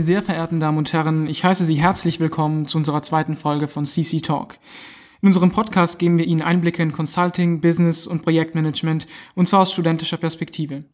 Meine 0.00 0.06
sehr 0.06 0.22
verehrten 0.22 0.60
Damen 0.60 0.78
und 0.78 0.94
Herren, 0.94 1.26
ich 1.26 1.44
heiße 1.44 1.62
Sie 1.62 1.74
herzlich 1.74 2.20
willkommen 2.20 2.64
zu 2.64 2.78
unserer 2.78 3.02
zweiten 3.02 3.36
Folge 3.36 3.68
von 3.68 3.84
CC 3.84 4.22
Talk. 4.22 4.58
In 5.20 5.26
unserem 5.28 5.50
Podcast 5.50 5.98
geben 5.98 6.16
wir 6.16 6.24
Ihnen 6.24 6.40
Einblicke 6.40 6.82
in 6.82 6.90
Consulting, 6.90 7.60
Business 7.60 8.06
und 8.06 8.22
Projektmanagement, 8.22 9.06
und 9.34 9.44
zwar 9.44 9.60
aus 9.60 9.72
studentischer 9.72 10.16
Perspektive. 10.16 10.84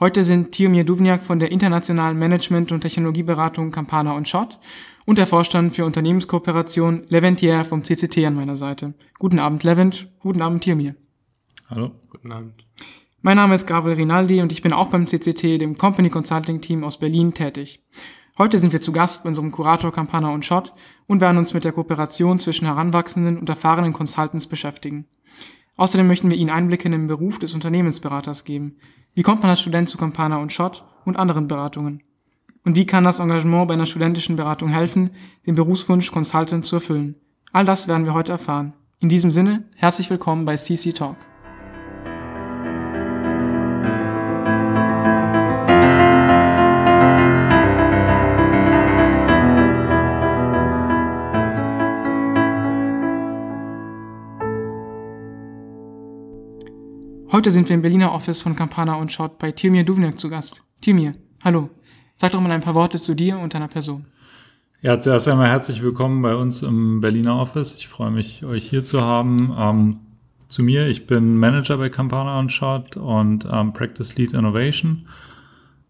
Heute 0.00 0.22
sind 0.22 0.52
Tiomir 0.52 0.84
Duvniak 0.84 1.22
von 1.22 1.38
der 1.38 1.50
internationalen 1.50 2.18
Management- 2.18 2.72
und 2.72 2.82
Technologieberatung 2.82 3.70
Campana 3.70 4.12
und 4.12 4.28
Schott 4.28 4.58
und 5.06 5.16
der 5.16 5.26
Vorstand 5.26 5.74
für 5.74 5.86
Unternehmenskooperation 5.86 7.04
Leventier 7.08 7.64
vom 7.64 7.82
CCT 7.82 8.26
an 8.26 8.34
meiner 8.34 8.54
Seite. 8.54 8.92
Guten 9.18 9.38
Abend, 9.38 9.64
Levent. 9.64 10.12
Guten 10.18 10.42
Abend, 10.42 10.62
Tiomir. 10.62 10.94
Hallo. 11.70 11.92
Guten 12.10 12.30
Abend. 12.30 12.66
Mein 13.22 13.36
Name 13.36 13.54
ist 13.54 13.66
Gabriel 13.66 13.96
Rinaldi 13.96 14.42
und 14.42 14.52
ich 14.52 14.60
bin 14.60 14.74
auch 14.74 14.88
beim 14.88 15.06
CCT, 15.06 15.56
dem 15.56 15.78
Company 15.78 16.10
Consulting 16.10 16.60
Team 16.60 16.84
aus 16.84 16.98
Berlin, 16.98 17.32
tätig. 17.32 17.80
Heute 18.38 18.58
sind 18.58 18.72
wir 18.72 18.80
zu 18.80 18.92
Gast 18.92 19.24
bei 19.24 19.28
unserem 19.28 19.52
Kurator 19.52 19.92
Campana 19.92 20.30
und 20.30 20.44
Schott 20.44 20.72
und 21.06 21.20
werden 21.20 21.36
uns 21.36 21.52
mit 21.52 21.64
der 21.64 21.72
Kooperation 21.72 22.38
zwischen 22.38 22.66
heranwachsenden 22.66 23.36
und 23.38 23.48
erfahrenen 23.48 23.92
Consultants 23.92 24.46
beschäftigen. 24.46 25.06
Außerdem 25.76 26.06
möchten 26.06 26.30
wir 26.30 26.38
Ihnen 26.38 26.50
Einblicke 26.50 26.86
in 26.86 26.92
den 26.92 27.06
Beruf 27.08 27.38
des 27.38 27.52
Unternehmensberaters 27.52 28.44
geben. 28.44 28.76
Wie 29.14 29.22
kommt 29.22 29.42
man 29.42 29.50
als 29.50 29.60
Student 29.60 29.90
zu 29.90 29.98
Campana 29.98 30.38
und 30.38 30.50
Schott 30.50 30.84
und 31.04 31.18
anderen 31.18 31.46
Beratungen? 31.46 32.02
Und 32.64 32.76
wie 32.76 32.86
kann 32.86 33.04
das 33.04 33.18
Engagement 33.18 33.68
bei 33.68 33.74
einer 33.74 33.86
studentischen 33.86 34.36
Beratung 34.36 34.68
helfen, 34.68 35.10
den 35.46 35.54
Berufswunsch 35.54 36.10
Consultant 36.10 36.64
zu 36.64 36.76
erfüllen? 36.76 37.16
All 37.52 37.66
das 37.66 37.86
werden 37.86 38.06
wir 38.06 38.14
heute 38.14 38.32
erfahren. 38.32 38.72
In 39.00 39.10
diesem 39.10 39.30
Sinne, 39.30 39.64
herzlich 39.76 40.08
willkommen 40.08 40.46
bei 40.46 40.56
CC 40.56 40.92
Talk. 40.92 41.16
Heute 57.42 57.50
sind 57.50 57.68
wir 57.68 57.74
im 57.74 57.82
Berliner 57.82 58.12
Office 58.12 58.40
von 58.40 58.54
Campana 58.54 58.94
und 58.94 59.10
Schott 59.10 59.36
bei 59.38 59.50
Timir 59.50 59.82
Duvniak 59.82 60.16
zu 60.16 60.30
Gast. 60.30 60.62
Timir, 60.80 61.14
hallo. 61.42 61.70
Sag 62.14 62.30
doch 62.30 62.40
mal 62.40 62.52
ein 62.52 62.60
paar 62.60 62.76
Worte 62.76 63.00
zu 63.00 63.16
dir 63.16 63.36
und 63.36 63.52
deiner 63.52 63.66
Person. 63.66 64.04
Ja, 64.80 65.00
zuerst 65.00 65.26
einmal 65.26 65.48
herzlich 65.48 65.82
willkommen 65.82 66.22
bei 66.22 66.36
uns 66.36 66.62
im 66.62 67.00
Berliner 67.00 67.36
Office. 67.36 67.74
Ich 67.74 67.88
freue 67.88 68.12
mich, 68.12 68.44
euch 68.44 68.70
hier 68.70 68.84
zu 68.84 69.00
haben. 69.00 69.52
Ähm, 69.58 69.96
zu 70.48 70.62
mir, 70.62 70.86
ich 70.86 71.08
bin 71.08 71.36
Manager 71.36 71.78
bei 71.78 71.88
Campana 71.88 72.38
und 72.38 72.52
Schott 72.52 72.96
und 72.96 73.44
ähm, 73.50 73.72
Practice 73.72 74.14
Lead 74.14 74.34
Innovation. 74.34 75.08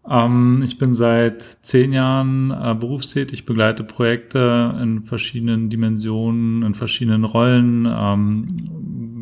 Ähm, 0.09 0.63
ich 0.65 0.79
bin 0.79 0.95
seit 0.95 1.43
zehn 1.43 1.93
Jahren 1.93 2.49
äh, 2.49 2.73
berufstätig, 2.73 3.45
begleite 3.45 3.83
Projekte 3.83 4.75
in 4.81 5.03
verschiedenen 5.03 5.69
Dimensionen, 5.69 6.63
in 6.63 6.73
verschiedenen 6.73 7.23
Rollen, 7.23 7.85
ähm, 7.85 8.47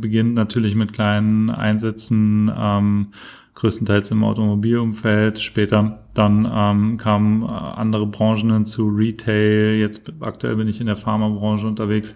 beginnt 0.02 0.34
natürlich 0.34 0.76
mit 0.76 0.94
kleinen 0.94 1.50
Einsätzen, 1.50 2.52
ähm, 2.56 3.08
größtenteils 3.56 4.12
im 4.12 4.24
Automobilumfeld. 4.24 5.40
Später 5.40 6.00
dann 6.14 6.50
ähm, 6.52 6.98
kamen 6.98 7.44
äh, 7.44 7.48
andere 7.48 8.08
Branchen 8.08 8.52
hinzu, 8.52 8.88
Retail. 8.88 9.78
Jetzt 9.80 10.12
aktuell 10.20 10.56
bin 10.56 10.68
ich 10.68 10.80
in 10.80 10.88
der 10.88 10.96
Pharmabranche 10.96 11.68
unterwegs. 11.68 12.16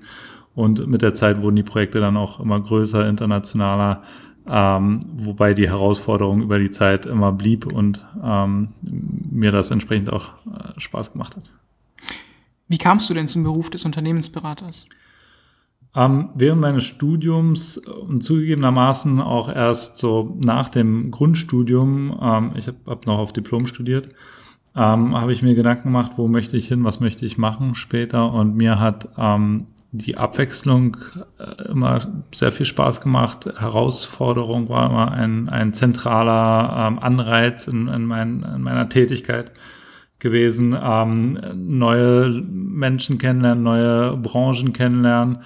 Und 0.56 0.88
mit 0.88 1.02
der 1.02 1.14
Zeit 1.14 1.42
wurden 1.42 1.58
die 1.58 1.64
Projekte 1.64 2.00
dann 2.00 2.18
auch 2.18 2.40
immer 2.40 2.60
größer, 2.60 3.08
internationaler, 3.08 4.04
ähm, 4.48 5.06
wobei 5.18 5.54
die 5.54 5.68
Herausforderung 5.68 6.42
über 6.42 6.60
die 6.60 6.72
Zeit 6.72 7.06
immer 7.06 7.32
blieb 7.32 7.66
und 7.66 8.06
ähm, 8.24 8.70
mir 8.82 9.52
das 9.52 9.72
entsprechend 9.72 10.12
auch 10.14 10.30
äh, 10.46 10.80
Spaß 10.80 11.12
gemacht 11.12 11.36
hat. 11.36 11.52
Wie 12.68 12.78
kamst 12.78 13.10
du 13.10 13.14
denn 13.14 13.28
zum 13.28 13.44
Beruf 13.44 13.70
des 13.70 13.86
Unternehmensberaters? 13.86 14.88
Ähm, 15.96 16.30
während 16.36 16.62
meines 16.62 16.84
Studiums 16.84 17.78
und 17.78 18.22
zugegebenermaßen 18.22 19.22
auch 19.22 19.54
erst 19.54 19.98
so 19.98 20.38
nach 20.44 20.68
dem 20.68 21.10
Grundstudium, 21.10 22.20
ähm, 22.22 22.52
ich 22.56 22.68
habe 22.68 22.78
hab 22.86 23.06
noch 23.06 23.18
auf 23.18 23.32
Diplom 23.32 23.66
studiert, 23.66 24.10
ähm, 24.76 25.16
habe 25.16 25.32
ich 25.32 25.42
mir 25.42 25.56
Gedanken 25.56 25.86
gemacht, 25.86 26.14
wo 26.18 26.28
möchte 26.28 26.58
ich 26.58 26.68
hin, 26.68 26.84
was 26.84 27.00
möchte 27.00 27.26
ich 27.26 27.38
machen 27.38 27.76
später. 27.76 28.34
Und 28.34 28.58
mir 28.58 28.78
hat 28.78 29.08
ähm, 29.18 29.68
die 29.92 30.18
Abwechslung 30.18 30.98
äh, 31.40 31.70
immer 31.70 32.02
sehr 32.34 32.52
viel 32.52 32.66
Spaß 32.66 33.00
gemacht. 33.00 33.46
Herausforderung 33.58 34.68
war 34.68 34.90
immer 34.90 35.12
ein, 35.14 35.48
ein 35.48 35.74
zentraler 35.74 36.88
ähm, 36.88 37.00
Anreiz 37.00 37.68
in, 37.68 37.88
in, 37.88 38.04
mein, 38.04 38.44
in 38.44 38.62
meiner 38.64 38.90
Tätigkeit 38.90 39.54
gewesen. 40.20 40.76
Ähm, 40.78 41.40
neue 41.56 42.30
Menschen 42.30 43.18
kennenlernen, 43.18 43.64
neue 43.64 44.18
Branchen 44.18 44.74
kennenlernen 44.74 45.38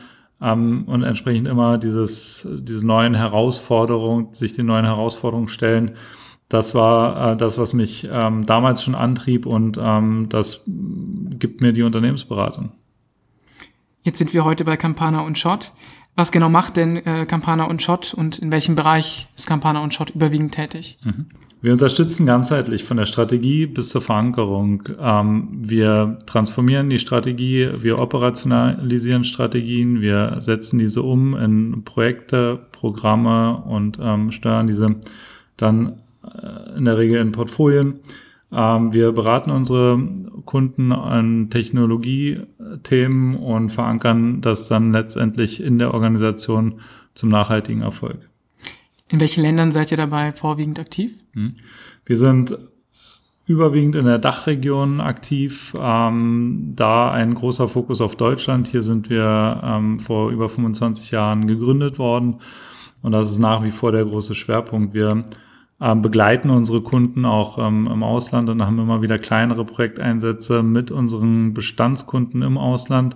ähm, 0.41 0.83
und 0.87 1.03
entsprechend 1.03 1.47
immer 1.47 1.77
dieses, 1.77 2.47
diese 2.49 2.85
neuen 2.85 3.13
Herausforderungen, 3.13 4.33
sich 4.33 4.53
den 4.53 4.65
neuen 4.65 4.85
Herausforderungen 4.85 5.47
stellen. 5.47 5.91
Das 6.47 6.73
war 6.73 7.33
äh, 7.33 7.37
das, 7.37 7.57
was 7.57 7.73
mich 7.73 8.07
ähm, 8.11 8.45
damals 8.45 8.83
schon 8.83 8.95
antrieb 8.95 9.45
und 9.45 9.79
ähm, 9.81 10.27
das 10.29 10.63
gibt 10.65 11.61
mir 11.61 11.73
die 11.73 11.83
Unternehmensberatung. 11.83 12.71
Jetzt 14.01 14.17
sind 14.17 14.33
wir 14.33 14.45
heute 14.45 14.63
bei 14.63 14.77
Campana 14.77 15.21
und 15.21 15.37
Schott. 15.37 15.73
Was 16.19 16.33
genau 16.33 16.49
macht 16.49 16.75
denn 16.75 16.97
äh, 16.97 17.25
Campana 17.25 17.63
und 17.63 17.81
Schott 17.81 18.13
und 18.13 18.39
in 18.39 18.51
welchem 18.51 18.75
Bereich 18.75 19.29
ist 19.37 19.47
Campana 19.47 19.81
und 19.81 19.93
Schott 19.93 20.09
überwiegend 20.09 20.53
tätig? 20.53 20.99
Mhm. 21.01 21.27
Wir 21.61 21.71
unterstützen 21.71 22.25
ganzheitlich 22.25 22.83
von 22.83 22.97
der 22.97 23.05
Strategie 23.05 23.67
bis 23.67 23.87
zur 23.87 24.01
Verankerung. 24.01 24.83
Ähm, 24.99 25.47
wir 25.53 26.19
transformieren 26.25 26.89
die 26.89 26.99
Strategie, 26.99 27.69
wir 27.79 27.99
operationalisieren 27.99 29.23
Strategien, 29.23 30.01
wir 30.01 30.41
setzen 30.41 30.77
diese 30.77 31.03
um 31.03 31.37
in 31.37 31.85
Projekte, 31.85 32.67
Programme 32.73 33.55
und 33.55 33.97
ähm, 34.01 34.33
steuern 34.33 34.67
diese 34.67 34.97
dann 35.55 36.01
äh, 36.25 36.77
in 36.77 36.83
der 36.83 36.97
Regel 36.97 37.21
in 37.21 37.31
Portfolien. 37.31 38.01
Ähm, 38.51 38.93
wir 38.93 39.11
beraten 39.11 39.51
unsere 39.51 39.99
Kunden 40.45 40.91
an 40.91 41.49
Technologiethemen 41.49 43.35
und 43.35 43.71
verankern 43.71 44.41
das 44.41 44.67
dann 44.67 44.91
letztendlich 44.91 45.61
in 45.61 45.77
der 45.79 45.93
Organisation 45.93 46.81
zum 47.13 47.29
nachhaltigen 47.29 47.81
Erfolg. 47.81 48.17
In 49.09 49.19
welchen 49.19 49.41
Ländern 49.41 49.71
seid 49.71 49.91
ihr 49.91 49.97
dabei 49.97 50.33
vorwiegend 50.33 50.79
aktiv? 50.79 51.13
Hm. 51.33 51.55
Wir 52.05 52.17
sind 52.17 52.57
überwiegend 53.45 53.95
in 53.95 54.05
der 54.05 54.19
Dachregion 54.19 55.01
aktiv, 55.01 55.75
ähm, 55.79 56.73
da 56.75 57.11
ein 57.11 57.33
großer 57.33 57.67
Fokus 57.67 57.99
auf 57.99 58.15
Deutschland. 58.15 58.67
Hier 58.67 58.83
sind 58.83 59.09
wir 59.09 59.61
ähm, 59.63 59.99
vor 59.99 60.29
über 60.29 60.49
25 60.49 61.09
Jahren 61.09 61.47
gegründet 61.47 61.97
worden 61.97 62.35
und 63.01 63.11
das 63.11 63.31
ist 63.31 63.39
nach 63.39 63.63
wie 63.63 63.71
vor 63.71 63.91
der 63.91 64.05
große 64.05 64.35
Schwerpunkt. 64.35 64.93
Wir 64.93 65.25
begleiten 65.79 66.49
unsere 66.49 66.81
Kunden 66.81 67.23
auch 67.23 67.57
ähm, 67.57 67.87
im 67.87 68.03
Ausland 68.03 68.49
und 68.49 68.65
haben 68.65 68.79
immer 68.79 69.01
wieder 69.01 69.17
kleinere 69.17 69.63
Projekteinsätze 69.63 70.61
mit 70.61 70.91
unseren 70.91 71.53
Bestandskunden 71.53 72.41
im 72.41 72.57
Ausland, 72.57 73.15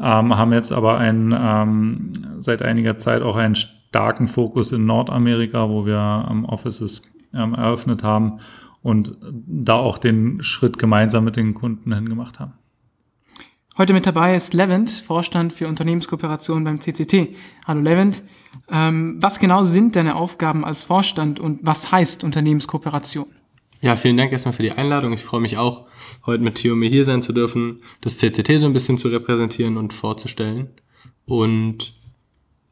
ähm, 0.00 0.36
haben 0.36 0.52
jetzt 0.52 0.72
aber 0.72 0.98
ein, 0.98 1.32
ähm, 1.38 2.12
seit 2.40 2.60
einiger 2.62 2.98
Zeit 2.98 3.22
auch 3.22 3.36
ein 3.36 3.54
starken 3.54 4.26
Fokus 4.26 4.72
in 4.72 4.84
Nordamerika, 4.84 5.68
wo 5.68 5.86
wir 5.86 6.26
ähm, 6.28 6.44
Offices 6.44 7.02
ähm, 7.32 7.54
eröffnet 7.54 8.02
haben 8.02 8.38
und 8.82 9.16
da 9.22 9.74
auch 9.74 9.98
den 9.98 10.42
Schritt 10.42 10.78
gemeinsam 10.78 11.24
mit 11.24 11.36
den 11.36 11.54
Kunden 11.54 11.94
hingemacht 11.94 12.40
haben. 12.40 12.54
Heute 13.78 13.94
mit 13.94 14.04
dabei 14.04 14.36
ist 14.36 14.52
Levent, 14.52 14.90
Vorstand 14.90 15.50
für 15.50 15.66
Unternehmenskooperation 15.66 16.62
beim 16.62 16.78
CCT. 16.78 17.34
Hallo 17.66 17.80
Levent, 17.80 18.22
ähm, 18.70 19.16
was 19.18 19.38
genau 19.38 19.64
sind 19.64 19.96
deine 19.96 20.16
Aufgaben 20.16 20.62
als 20.62 20.84
Vorstand 20.84 21.40
und 21.40 21.60
was 21.62 21.90
heißt 21.90 22.22
Unternehmenskooperation? 22.22 23.24
Ja, 23.80 23.96
vielen 23.96 24.18
Dank 24.18 24.30
erstmal 24.30 24.52
für 24.52 24.62
die 24.62 24.72
Einladung. 24.72 25.14
Ich 25.14 25.22
freue 25.22 25.40
mich 25.40 25.56
auch, 25.56 25.86
heute 26.26 26.44
mit 26.44 26.56
Theo 26.56 26.76
mir 26.76 26.90
hier 26.90 27.04
sein 27.04 27.22
zu 27.22 27.32
dürfen, 27.32 27.80
das 28.02 28.18
CCT 28.18 28.58
so 28.58 28.66
ein 28.66 28.74
bisschen 28.74 28.98
zu 28.98 29.08
repräsentieren 29.08 29.78
und 29.78 29.94
vorzustellen. 29.94 30.68
Und 31.24 31.94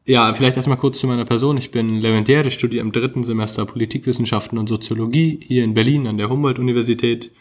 ja, 0.05 0.31
vielleicht 0.33 0.55
erstmal 0.55 0.77
kurz 0.77 0.99
zu 0.99 1.07
meiner 1.07 1.25
Person. 1.25 1.57
Ich 1.57 1.71
bin 1.71 1.97
Leventier, 1.97 2.45
ich 2.45 2.53
studiere 2.53 2.85
im 2.85 2.91
dritten 2.91 3.23
Semester 3.23 3.65
Politikwissenschaften 3.65 4.59
und 4.59 4.69
Soziologie 4.69 5.39
hier 5.41 5.63
in 5.63 5.73
Berlin 5.73 6.05
an 6.05 6.17
der 6.17 6.29
Humboldt-Universität. 6.29 7.31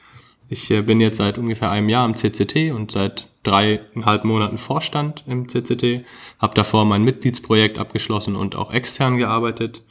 Ich 0.50 0.70
äh, 0.70 0.82
bin 0.82 1.00
jetzt 1.00 1.16
seit 1.16 1.38
ungefähr 1.38 1.70
einem 1.70 1.88
Jahr 1.88 2.04
im 2.04 2.14
CCT 2.14 2.72
und 2.72 2.90
seit 2.90 3.28
dreieinhalb 3.42 4.24
Monaten 4.24 4.58
Vorstand 4.58 5.24
im 5.26 5.48
CCT, 5.48 6.04
habe 6.38 6.54
davor 6.54 6.84
mein 6.84 7.04
Mitgliedsprojekt 7.04 7.78
abgeschlossen 7.78 8.36
und 8.36 8.54
auch 8.54 8.70
extern 8.70 9.16
gearbeitet 9.16 9.82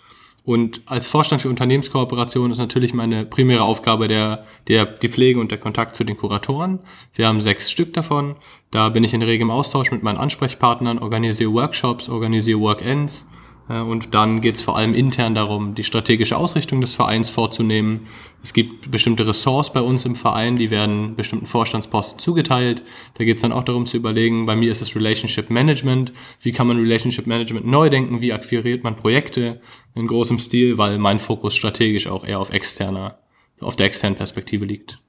und 0.50 0.82
als 0.88 1.08
Vorstand 1.08 1.44
für 1.44 1.50
Unternehmenskooperation 1.50 2.52
ist 2.52 2.58
natürlich 2.58 2.94
meine 2.94 3.24
primäre 3.24 3.62
Aufgabe 3.62 4.08
der, 4.08 4.46
der, 4.68 4.88
die 4.88 5.10
Pflege 5.10 5.40
und 5.40 5.52
der 5.52 5.60
Kontakt 5.60 5.96
zu 5.96 6.04
den 6.04 6.18
Kuratoren. 6.18 6.80
Wir 7.14 7.28
haben 7.28 7.40
sechs 7.40 7.70
Stück 7.70 7.94
davon. 7.94 8.36
Da 8.72 8.90
bin 8.90 9.04
ich 9.04 9.14
in 9.14 9.22
regem 9.22 9.52
Austausch 9.52 9.92
mit 9.92 10.02
meinen 10.02 10.18
Ansprechpartnern, 10.18 10.98
organisiere 10.98 11.54
Workshops, 11.54 12.10
organisiere 12.10 12.60
Workends, 12.62 13.28
und 13.70 14.16
dann 14.16 14.42
geht 14.42 14.56
es 14.56 14.62
vor 14.62 14.76
allem 14.78 14.96
intern 14.96 15.36
darum, 15.36 15.76
die 15.76 15.84
strategische 15.84 16.36
Ausrichtung 16.36 16.82
des 16.82 16.96
Vereins 16.96 17.30
vorzunehmen. 17.30 18.02
Es 18.42 18.54
gibt 18.54 18.90
bestimmte 18.90 19.28
Ressorts 19.28 19.72
bei 19.72 19.82
uns 19.82 20.06
im 20.06 20.16
Verein, 20.16 20.58
die 20.58 20.72
werden 20.72 21.16
bestimmten 21.16 21.46
Vorstandsposten 21.46 22.18
zugeteilt. 22.18 22.82
Da 23.20 23.24
geht 23.24 23.36
es 23.36 23.44
dann 23.44 23.52
auch 23.52 23.64
darum 23.64 23.86
zu 23.86 23.98
überlegen, 23.98 24.48
bei 24.48 24.56
mir 24.56 24.72
ist 24.72 24.82
es 24.82 24.96
Relationship 24.96 25.52
Management. 25.52 26.12
Wie 26.42 26.52
kann 26.52 26.66
man 26.66 26.80
Relationship 26.80 27.28
Management 27.28 27.68
neu 27.68 27.92
denken? 27.92 28.22
Wie 28.22 28.34
akquiriert 28.34 28.84
man 28.84 28.96
Projekte 28.96 29.62
in 29.94 30.08
großem 30.08 30.40
Stil? 30.40 30.80
Weil 30.80 30.98
mein 30.98 31.20
Fokus 31.20 31.56
strategisch 31.56 32.08
auch 32.08 32.26
eher 32.26 32.40
auf 32.40 32.50
externer, 32.50 33.20
auf 33.60 33.76
der 33.76 33.86
externen 33.86 34.18
Perspektive 34.18 34.66
liegt. 34.66 35.00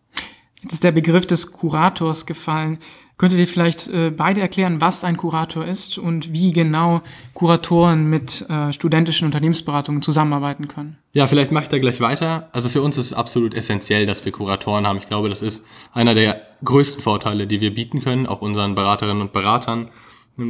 Jetzt 0.62 0.74
ist 0.74 0.84
der 0.84 0.92
Begriff 0.92 1.24
des 1.24 1.52
Kurators 1.52 2.26
gefallen. 2.26 2.78
Könntet 3.20 3.38
ihr 3.38 3.46
vielleicht 3.46 3.86
äh, 3.88 4.10
beide 4.10 4.40
erklären, 4.40 4.80
was 4.80 5.04
ein 5.04 5.18
Kurator 5.18 5.62
ist 5.62 5.98
und 5.98 6.32
wie 6.32 6.54
genau 6.54 7.02
Kuratoren 7.34 8.08
mit 8.08 8.48
äh, 8.48 8.72
studentischen 8.72 9.26
Unternehmensberatungen 9.26 10.00
zusammenarbeiten 10.00 10.68
können? 10.68 10.96
Ja, 11.12 11.26
vielleicht 11.26 11.52
mache 11.52 11.64
ich 11.64 11.68
da 11.68 11.76
gleich 11.76 12.00
weiter. 12.00 12.48
Also 12.52 12.70
für 12.70 12.80
uns 12.80 12.96
ist 12.96 13.08
es 13.08 13.12
absolut 13.12 13.52
essentiell, 13.52 14.06
dass 14.06 14.24
wir 14.24 14.32
Kuratoren 14.32 14.86
haben. 14.86 14.96
Ich 14.96 15.06
glaube, 15.06 15.28
das 15.28 15.42
ist 15.42 15.66
einer 15.92 16.14
der 16.14 16.40
größten 16.64 17.02
Vorteile, 17.02 17.46
die 17.46 17.60
wir 17.60 17.74
bieten 17.74 18.00
können, 18.00 18.26
auch 18.26 18.40
unseren 18.40 18.74
Beraterinnen 18.74 19.20
und 19.20 19.34
Beratern. 19.34 19.90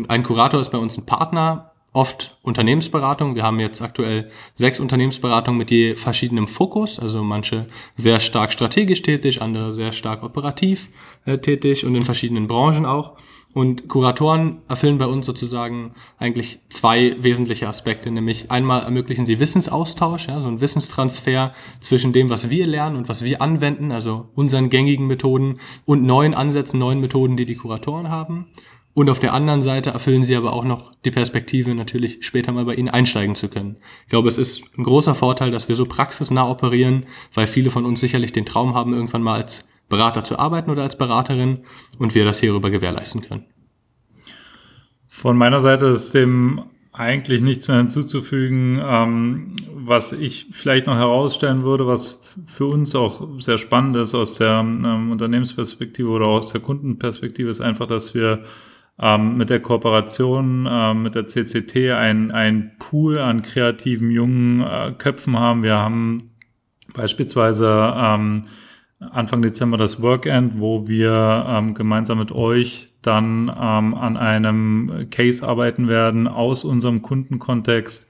Ein 0.07 0.23
Kurator 0.23 0.61
ist 0.61 0.71
bei 0.71 0.79
uns 0.79 0.97
ein 0.97 1.07
Partner, 1.07 1.70
oft 1.93 2.39
Unternehmensberatung. 2.43 3.35
Wir 3.35 3.43
haben 3.43 3.61
jetzt 3.61 3.83
aktuell 3.83 4.31
sechs 4.55 4.79
Unternehmensberatungen 4.79 5.59
mit 5.59 5.71
je 5.71 5.97
verschiedenem 5.97 6.47
Fokus, 6.47 6.99
also 6.99 7.25
manche 7.25 7.67
sehr 7.97 8.21
stark 8.21 8.53
strategisch 8.53 9.03
tätig, 9.03 9.43
andere 9.43 9.73
sehr 9.73 9.93
stark 9.93 10.23
operativ 10.23 10.91
äh, 11.25 11.39
tätig 11.39 11.85
und 11.85 11.95
in 11.95 12.03
verschiedenen 12.03 12.47
Branchen 12.47 12.87
auch. 12.87 13.17
Und 13.53 13.89
Kuratoren 13.89 14.63
erfüllen 14.69 14.99
bei 14.99 15.07
uns 15.07 15.27
sozusagen 15.27 15.91
eigentlich 16.19 16.61
zwei 16.69 17.17
wesentliche 17.19 17.67
Aspekte, 17.67 18.09
nämlich 18.13 18.49
einmal 18.53 18.85
ermöglichen 18.85 19.25
sie 19.25 19.41
Wissensaustausch, 19.41 20.29
ja, 20.29 20.41
so 20.41 20.47
ein 20.47 20.61
Wissenstransfer 20.61 21.53
zwischen 21.81 22.13
dem, 22.13 22.31
was 22.31 22.49
wir 22.49 22.69
lernen 22.69 22.95
und 22.97 23.09
was 23.09 23.25
wir 23.25 23.43
anwenden, 23.43 23.91
also 23.91 24.29
unseren 24.37 24.71
gängigen 24.71 25.09
Methoden 25.09 25.59
und 25.85 26.05
neuen 26.05 26.35
Ansätzen, 26.35 26.79
neuen 26.79 27.01
Methoden, 27.01 27.37
die 27.37 27.47
die 27.47 27.57
Kuratoren 27.57 28.09
haben. 28.09 28.47
Und 28.93 29.09
auf 29.09 29.21
der 29.21 29.35
anderen 29.35 29.63
Seite 29.63 29.91
erfüllen 29.91 30.25
sie 30.25 30.35
aber 30.35 30.53
auch 30.53 30.65
noch 30.65 30.93
die 31.05 31.13
Perspektive, 31.13 31.75
natürlich 31.75 32.19
später 32.25 32.51
mal 32.51 32.65
bei 32.65 32.75
ihnen 32.75 32.89
einsteigen 32.89 33.37
zu 33.37 33.49
können. 33.49 33.77
Ich 34.03 34.11
glaube, 34.11 34.29
es 34.29 34.37
ist 34.37 34.77
ein 34.77 34.83
großer 34.83 35.15
Vorteil, 35.15 35.51
dass 35.53 35.69
wir 35.69 35.77
so 35.77 35.87
praxisnah 35.87 36.49
operieren, 36.49 37.07
weil 37.35 37.47
viele 37.47 37.71
von 37.71 37.87
uns 37.87 38.01
sicherlich 38.01 38.33
den 38.33 38.47
Traum 38.47 38.75
haben, 38.75 38.93
irgendwann 38.93 39.23
mal 39.23 39.41
als 39.41 39.69
Berater 39.89 40.25
zu 40.25 40.39
arbeiten 40.39 40.71
oder 40.71 40.83
als 40.83 40.99
Beraterin 40.99 41.61
und 41.99 42.15
wir 42.15 42.25
das 42.25 42.41
hierüber 42.41 42.71
gewährleisten 42.71 43.23
können. 43.23 43.45
Von 45.07 45.37
meiner 45.37 45.61
Seite 45.61 45.87
ist 45.87 46.15
dem 46.15 46.63
eigentlich 46.93 47.41
nichts 47.41 47.69
mehr 47.69 47.79
hinzuzufügen. 47.79 48.81
Ähm, 48.83 49.57
was 49.75 50.13
ich 50.13 50.49
vielleicht 50.51 50.87
noch 50.87 50.97
herausstellen 50.97 51.63
würde, 51.63 51.87
was 51.87 52.21
für 52.47 52.67
uns 52.67 52.95
auch 52.95 53.27
sehr 53.39 53.59
spannend 53.59 53.97
ist 53.97 54.15
aus 54.15 54.37
der 54.37 54.61
ähm, 54.61 55.11
Unternehmensperspektive 55.11 56.09
oder 56.09 56.27
aus 56.27 56.53
der 56.53 56.61
Kundenperspektive, 56.61 57.51
ist 57.51 57.61
einfach, 57.61 57.87
dass 57.87 58.15
wir 58.15 58.45
ähm, 59.01 59.37
mit 59.37 59.51
der 59.51 59.61
Kooperation 59.61 60.69
ähm, 60.71 61.03
mit 61.03 61.15
der 61.15 61.27
CCT 61.27 61.93
ein, 61.93 62.31
ein 62.31 62.73
Pool 62.79 63.19
an 63.19 63.43
kreativen 63.43 64.11
jungen 64.11 64.61
äh, 64.61 64.93
Köpfen 64.97 65.39
haben. 65.39 65.63
Wir 65.63 65.79
haben 65.79 66.31
beispielsweise 66.95 67.95
ähm, 67.97 68.45
Anfang 68.99 69.41
Dezember 69.41 69.79
das 69.79 70.03
Workend, 70.03 70.61
wo 70.61 70.87
wir 70.87 71.47
ähm, 71.49 71.73
gemeinsam 71.73 72.19
mit 72.19 72.33
euch 72.33 72.93
dann 73.01 73.49
ähm, 73.49 73.95
an 73.95 74.19
einem 74.19 75.07
Case 75.11 75.47
arbeiten 75.47 75.89
werden 75.89 76.29
aus 76.29 76.65
unserem 76.65 77.01
Kundenkontext. 77.01 78.07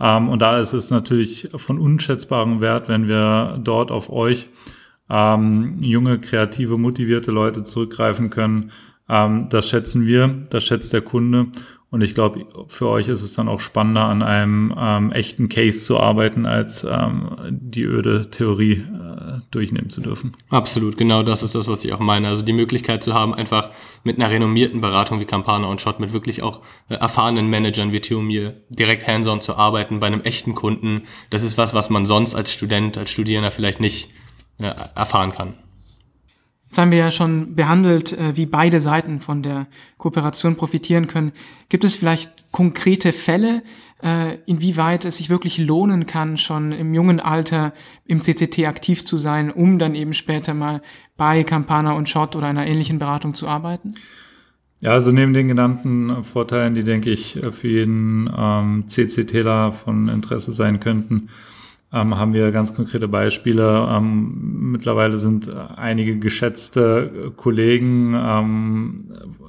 Ähm, 0.00 0.30
und 0.30 0.40
da 0.40 0.58
ist 0.58 0.72
es 0.72 0.90
natürlich 0.90 1.50
von 1.54 1.78
unschätzbarem 1.78 2.62
Wert, 2.62 2.88
wenn 2.88 3.08
wir 3.08 3.60
dort 3.62 3.90
auf 3.90 4.10
euch 4.10 4.48
ähm, 5.10 5.76
junge, 5.82 6.18
kreative, 6.18 6.78
motivierte 6.78 7.30
Leute 7.30 7.62
zurückgreifen 7.62 8.30
können, 8.30 8.70
ähm, 9.12 9.48
das 9.50 9.68
schätzen 9.68 10.06
wir, 10.06 10.46
das 10.50 10.64
schätzt 10.64 10.92
der 10.92 11.02
Kunde. 11.02 11.48
Und 11.90 12.02
ich 12.02 12.14
glaube, 12.14 12.46
für 12.68 12.88
euch 12.88 13.08
ist 13.08 13.20
es 13.20 13.34
dann 13.34 13.50
auch 13.50 13.60
spannender, 13.60 14.06
an 14.06 14.22
einem 14.22 14.74
ähm, 14.78 15.12
echten 15.12 15.50
Case 15.50 15.84
zu 15.84 16.00
arbeiten, 16.00 16.46
als 16.46 16.84
ähm, 16.84 17.36
die 17.50 17.82
öde 17.82 18.30
Theorie 18.30 18.82
äh, 18.82 19.40
durchnehmen 19.50 19.90
zu 19.90 20.00
dürfen. 20.00 20.32
Absolut, 20.48 20.96
genau 20.96 21.22
das 21.22 21.42
ist 21.42 21.54
das, 21.54 21.68
was 21.68 21.84
ich 21.84 21.92
auch 21.92 21.98
meine. 21.98 22.28
Also 22.28 22.40
die 22.40 22.54
Möglichkeit 22.54 23.02
zu 23.02 23.12
haben, 23.12 23.34
einfach 23.34 23.68
mit 24.04 24.16
einer 24.16 24.30
renommierten 24.30 24.80
Beratung 24.80 25.20
wie 25.20 25.26
Campana 25.26 25.66
und 25.66 25.82
Schott, 25.82 26.00
mit 26.00 26.14
wirklich 26.14 26.42
auch 26.42 26.62
äh, 26.88 26.94
erfahrenen 26.94 27.48
Managern 27.48 27.92
wie 27.92 28.00
Theomir 28.00 28.54
direkt 28.70 29.06
hands-on 29.06 29.42
zu 29.42 29.56
arbeiten 29.56 30.00
bei 30.00 30.06
einem 30.06 30.22
echten 30.22 30.54
Kunden, 30.54 31.02
das 31.28 31.42
ist 31.42 31.58
was, 31.58 31.74
was 31.74 31.90
man 31.90 32.06
sonst 32.06 32.34
als 32.34 32.54
Student, 32.54 32.96
als 32.96 33.10
Studierender 33.10 33.50
vielleicht 33.50 33.80
nicht 33.80 34.08
äh, 34.62 34.72
erfahren 34.94 35.32
kann. 35.32 35.52
Jetzt 36.72 36.78
haben 36.78 36.90
wir 36.90 37.00
ja 37.00 37.10
schon 37.10 37.54
behandelt, 37.54 38.14
äh, 38.14 38.34
wie 38.34 38.46
beide 38.46 38.80
Seiten 38.80 39.20
von 39.20 39.42
der 39.42 39.66
Kooperation 39.98 40.56
profitieren 40.56 41.06
können. 41.06 41.32
Gibt 41.68 41.84
es 41.84 41.96
vielleicht 41.96 42.50
konkrete 42.50 43.12
Fälle, 43.12 43.62
äh, 44.02 44.38
inwieweit 44.46 45.04
es 45.04 45.18
sich 45.18 45.28
wirklich 45.28 45.58
lohnen 45.58 46.06
kann, 46.06 46.38
schon 46.38 46.72
im 46.72 46.94
jungen 46.94 47.20
Alter 47.20 47.74
im 48.06 48.22
CCT 48.22 48.64
aktiv 48.64 49.04
zu 49.04 49.18
sein, 49.18 49.50
um 49.50 49.78
dann 49.78 49.94
eben 49.94 50.14
später 50.14 50.54
mal 50.54 50.80
bei 51.18 51.44
Campana 51.44 51.92
und 51.92 52.08
Schott 52.08 52.36
oder 52.36 52.46
einer 52.46 52.66
ähnlichen 52.66 52.98
Beratung 52.98 53.34
zu 53.34 53.48
arbeiten? 53.48 53.96
Ja, 54.80 54.92
also 54.92 55.12
neben 55.12 55.34
den 55.34 55.48
genannten 55.48 56.24
Vorteilen, 56.24 56.74
die, 56.74 56.84
denke 56.84 57.10
ich, 57.10 57.38
für 57.50 57.68
jeden 57.68 58.32
ähm, 58.34 58.84
CCTler 58.88 59.72
von 59.72 60.08
Interesse 60.08 60.54
sein 60.54 60.80
könnten, 60.80 61.28
ähm, 61.92 62.18
haben 62.18 62.32
wir 62.32 62.50
ganz 62.52 62.74
konkrete 62.74 63.08
Beispiele. 63.08 63.86
Ähm, 63.90 64.70
mittlerweile 64.72 65.16
sind 65.16 65.50
einige 65.76 66.18
geschätzte 66.18 67.32
Kollegen, 67.36 68.14
ähm, 68.16 69.04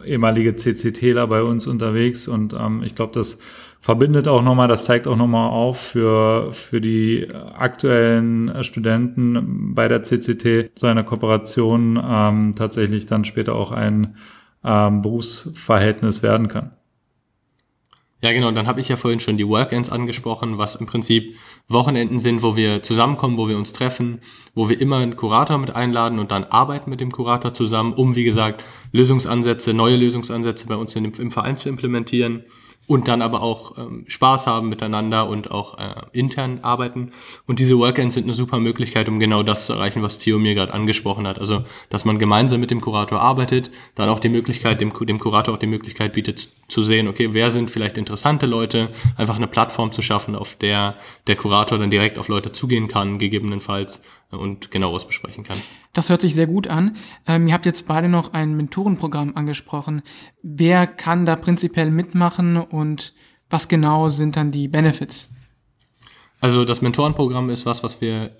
ehemalige 0.05 0.55
CCTler 0.55 1.27
bei 1.27 1.43
uns 1.43 1.67
unterwegs 1.67 2.27
und 2.27 2.53
ähm, 2.53 2.83
ich 2.83 2.95
glaube, 2.95 3.13
das 3.13 3.39
verbindet 3.79 4.27
auch 4.27 4.41
nochmal, 4.41 4.67
das 4.67 4.85
zeigt 4.85 5.07
auch 5.07 5.17
nochmal 5.17 5.49
auf 5.49 5.79
für, 5.79 6.53
für 6.53 6.79
die 6.79 7.27
aktuellen 7.33 8.63
Studenten 8.63 9.73
bei 9.73 9.87
der 9.87 10.03
CCT 10.03 10.71
so 10.75 10.87
eine 10.87 11.03
Kooperation 11.03 12.01
ähm, 12.01 12.53
tatsächlich 12.55 13.05
dann 13.05 13.25
später 13.25 13.55
auch 13.55 13.71
ein 13.71 14.15
ähm, 14.63 15.01
Berufsverhältnis 15.01 16.23
werden 16.23 16.47
kann. 16.47 16.71
Ja, 18.23 18.31
genau. 18.31 18.47
Und 18.47 18.55
dann 18.55 18.67
habe 18.67 18.79
ich 18.79 18.87
ja 18.87 18.95
vorhin 18.95 19.19
schon 19.19 19.35
die 19.35 19.45
Workends 19.45 19.89
angesprochen, 19.89 20.57
was 20.57 20.75
im 20.75 20.85
Prinzip 20.85 21.35
Wochenenden 21.67 22.19
sind, 22.19 22.41
wo 22.41 22.55
wir 22.55 22.81
zusammenkommen, 22.81 23.37
wo 23.37 23.49
wir 23.49 23.57
uns 23.57 23.73
treffen, 23.73 24.21
wo 24.55 24.69
wir 24.69 24.79
immer 24.79 24.99
einen 24.99 25.17
Kurator 25.17 25.57
mit 25.57 25.75
einladen 25.75 26.19
und 26.19 26.31
dann 26.31 26.45
arbeiten 26.45 26.89
mit 26.89 27.01
dem 27.01 27.11
Kurator 27.11 27.53
zusammen, 27.53 27.91
um, 27.91 28.15
wie 28.15 28.23
gesagt, 28.23 28.63
Lösungsansätze, 28.93 29.73
neue 29.73 29.97
Lösungsansätze 29.97 30.67
bei 30.67 30.77
uns 30.77 30.95
in, 30.95 31.03
im 31.03 31.31
Verein 31.31 31.57
zu 31.57 31.67
implementieren 31.67 32.45
und 32.85 33.07
dann 33.07 33.21
aber 33.21 33.41
auch 33.41 33.77
ähm, 33.77 34.03
Spaß 34.07 34.47
haben 34.47 34.69
miteinander 34.69 35.27
und 35.27 35.51
auch 35.51 35.77
äh, 35.77 36.01
intern 36.11 36.59
arbeiten. 36.63 37.11
Und 37.47 37.59
diese 37.59 37.77
Workends 37.77 38.15
sind 38.15 38.25
eine 38.25 38.33
super 38.33 38.59
Möglichkeit, 38.59 39.07
um 39.07 39.19
genau 39.19 39.41
das 39.41 39.67
zu 39.67 39.73
erreichen, 39.73 40.01
was 40.01 40.17
Theo 40.17 40.37
mir 40.37 40.53
gerade 40.53 40.73
angesprochen 40.73 41.25
hat. 41.25 41.39
Also, 41.39 41.63
dass 41.89 42.03
man 42.03 42.19
gemeinsam 42.19 42.59
mit 42.59 42.71
dem 42.71 42.81
Kurator 42.81 43.21
arbeitet, 43.21 43.71
dann 43.95 44.09
auch 44.09 44.19
die 44.19 44.29
Möglichkeit, 44.29 44.81
dem, 44.81 44.91
dem 44.93 45.19
Kurator 45.19 45.53
auch 45.53 45.59
die 45.59 45.67
Möglichkeit 45.67 46.13
bietet 46.13 46.49
zu 46.67 46.81
sehen, 46.81 47.07
okay, 47.07 47.29
wer 47.33 47.49
sind 47.49 47.71
vielleicht 47.71 47.97
interessante 47.97 48.45
Leute, 48.45 48.89
einfach 49.15 49.35
eine 49.35 49.47
Plattform 49.47 49.91
zu 49.91 50.01
schaffen, 50.01 50.35
auf 50.35 50.55
der 50.55 50.95
der 51.27 51.35
Kurator 51.35 51.77
dann 51.77 51.89
direkt 51.89 52.17
auf 52.17 52.27
Leute 52.27 52.51
zugehen 52.51 52.87
kann, 52.87 53.17
gegebenenfalls 53.17 54.01
und 54.33 54.71
genaueres 54.71 55.05
besprechen 55.05 55.43
kann. 55.43 55.57
Das 55.93 56.09
hört 56.09 56.21
sich 56.21 56.35
sehr 56.35 56.47
gut 56.47 56.67
an. 56.67 56.93
Ähm, 57.27 57.47
ihr 57.47 57.53
habt 57.53 57.65
jetzt 57.65 57.87
beide 57.87 58.09
noch 58.09 58.33
ein 58.33 58.55
Mentorenprogramm 58.55 59.35
angesprochen. 59.35 60.01
Wer 60.41 60.87
kann 60.87 61.25
da 61.25 61.35
prinzipiell 61.35 61.91
mitmachen 61.91 62.57
und 62.57 63.13
was 63.49 63.67
genau 63.67 64.09
sind 64.09 64.35
dann 64.35 64.51
die 64.51 64.67
Benefits? 64.67 65.29
Also 66.41 66.65
das 66.65 66.81
Mentorenprogramm 66.81 67.49
ist 67.49 67.65
was, 67.65 67.83
was 67.83 68.01
wir 68.01 68.31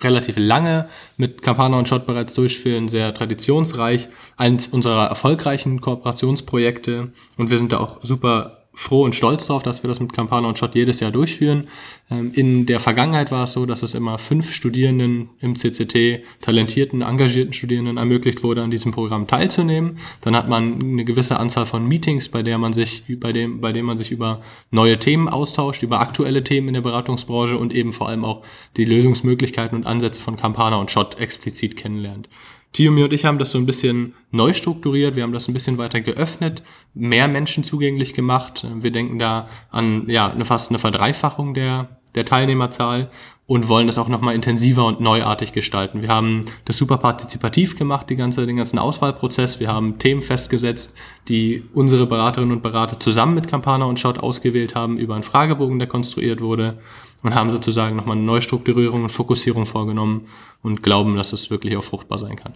relativ 0.00 0.36
lange 0.36 0.88
mit 1.16 1.42
Campana 1.42 1.78
und 1.78 1.88
Shot 1.88 2.06
bereits 2.06 2.34
durchführen, 2.34 2.88
sehr 2.88 3.14
traditionsreich, 3.14 4.08
eins 4.36 4.68
unserer 4.68 5.06
erfolgreichen 5.06 5.80
Kooperationsprojekte 5.80 7.12
und 7.36 7.50
wir 7.50 7.58
sind 7.58 7.72
da 7.72 7.78
auch 7.78 8.00
super 8.02 8.61
froh 8.74 9.04
und 9.04 9.14
stolz 9.14 9.46
darauf, 9.46 9.62
dass 9.62 9.82
wir 9.82 9.88
das 9.88 10.00
mit 10.00 10.12
Campana 10.12 10.48
und 10.48 10.58
Schott 10.58 10.74
jedes 10.74 11.00
Jahr 11.00 11.10
durchführen. 11.10 11.68
Ähm, 12.10 12.32
in 12.34 12.66
der 12.66 12.80
Vergangenheit 12.80 13.30
war 13.30 13.44
es 13.44 13.52
so, 13.52 13.66
dass 13.66 13.82
es 13.82 13.94
immer 13.94 14.18
fünf 14.18 14.52
Studierenden 14.52 15.30
im 15.40 15.56
CCT, 15.56 16.24
talentierten, 16.40 17.02
engagierten 17.02 17.52
Studierenden 17.52 17.98
ermöglicht 17.98 18.42
wurde, 18.42 18.62
an 18.62 18.70
diesem 18.70 18.92
Programm 18.92 19.26
teilzunehmen. 19.26 19.98
Dann 20.22 20.34
hat 20.34 20.48
man 20.48 20.80
eine 20.80 21.04
gewisse 21.04 21.38
Anzahl 21.38 21.66
von 21.66 21.86
Meetings, 21.86 22.28
bei 22.28 22.42
der 22.42 22.58
man 22.58 22.72
sich, 22.72 23.04
bei 23.20 23.32
dem, 23.32 23.60
bei 23.60 23.72
dem 23.72 23.86
man 23.86 23.96
sich 23.96 24.10
über 24.10 24.40
neue 24.70 24.98
Themen 24.98 25.28
austauscht, 25.28 25.82
über 25.82 26.00
aktuelle 26.00 26.42
Themen 26.42 26.68
in 26.68 26.74
der 26.74 26.80
Beratungsbranche 26.80 27.58
und 27.58 27.74
eben 27.74 27.92
vor 27.92 28.08
allem 28.08 28.24
auch 28.24 28.42
die 28.76 28.84
Lösungsmöglichkeiten 28.84 29.76
und 29.76 29.86
Ansätze 29.86 30.20
von 30.20 30.36
Campana 30.36 30.76
und 30.76 30.90
Schott 30.90 31.18
explizit 31.18 31.76
kennenlernt. 31.76 32.28
Tiomi 32.72 33.02
und 33.02 33.12
ich 33.12 33.24
haben 33.24 33.38
das 33.38 33.50
so 33.50 33.58
ein 33.58 33.66
bisschen 33.66 34.14
neu 34.30 34.52
strukturiert, 34.52 35.14
wir 35.14 35.22
haben 35.22 35.32
das 35.32 35.48
ein 35.48 35.54
bisschen 35.54 35.78
weiter 35.78 36.00
geöffnet, 36.00 36.62
mehr 36.94 37.28
Menschen 37.28 37.64
zugänglich 37.64 38.14
gemacht. 38.14 38.66
Wir 38.76 38.90
denken 38.90 39.18
da 39.18 39.48
an 39.70 40.08
ja, 40.08 40.30
eine, 40.30 40.44
fast 40.44 40.70
eine 40.70 40.78
Verdreifachung 40.78 41.52
der, 41.52 42.00
der 42.14 42.24
Teilnehmerzahl 42.24 43.10
und 43.46 43.68
wollen 43.68 43.86
das 43.86 43.98
auch 43.98 44.08
nochmal 44.08 44.34
intensiver 44.34 44.86
und 44.86 45.00
neuartig 45.00 45.52
gestalten. 45.52 46.00
Wir 46.00 46.08
haben 46.08 46.46
das 46.64 46.78
super 46.78 46.96
partizipativ 46.96 47.76
gemacht, 47.76 48.08
die 48.08 48.16
ganze, 48.16 48.46
den 48.46 48.56
ganzen 48.56 48.78
Auswahlprozess. 48.78 49.60
Wir 49.60 49.68
haben 49.68 49.98
Themen 49.98 50.22
festgesetzt, 50.22 50.94
die 51.28 51.64
unsere 51.74 52.06
Beraterinnen 52.06 52.56
und 52.56 52.62
Berater 52.62 52.98
zusammen 52.98 53.34
mit 53.34 53.48
Campana 53.48 53.84
und 53.84 54.00
Schott 54.00 54.18
ausgewählt 54.18 54.74
haben 54.74 54.96
über 54.96 55.14
einen 55.14 55.22
Fragebogen, 55.22 55.78
der 55.78 55.88
konstruiert 55.88 56.40
wurde 56.40 56.78
und 57.22 57.34
haben 57.34 57.50
sozusagen 57.50 57.96
nochmal 57.96 58.16
eine 58.16 58.26
Neustrukturierung 58.26 59.02
und 59.02 59.08
Fokussierung 59.10 59.66
vorgenommen 59.66 60.26
und 60.62 60.82
glauben, 60.82 61.16
dass 61.16 61.32
es 61.32 61.50
wirklich 61.50 61.76
auch 61.76 61.84
fruchtbar 61.84 62.18
sein 62.18 62.36
kann. 62.36 62.52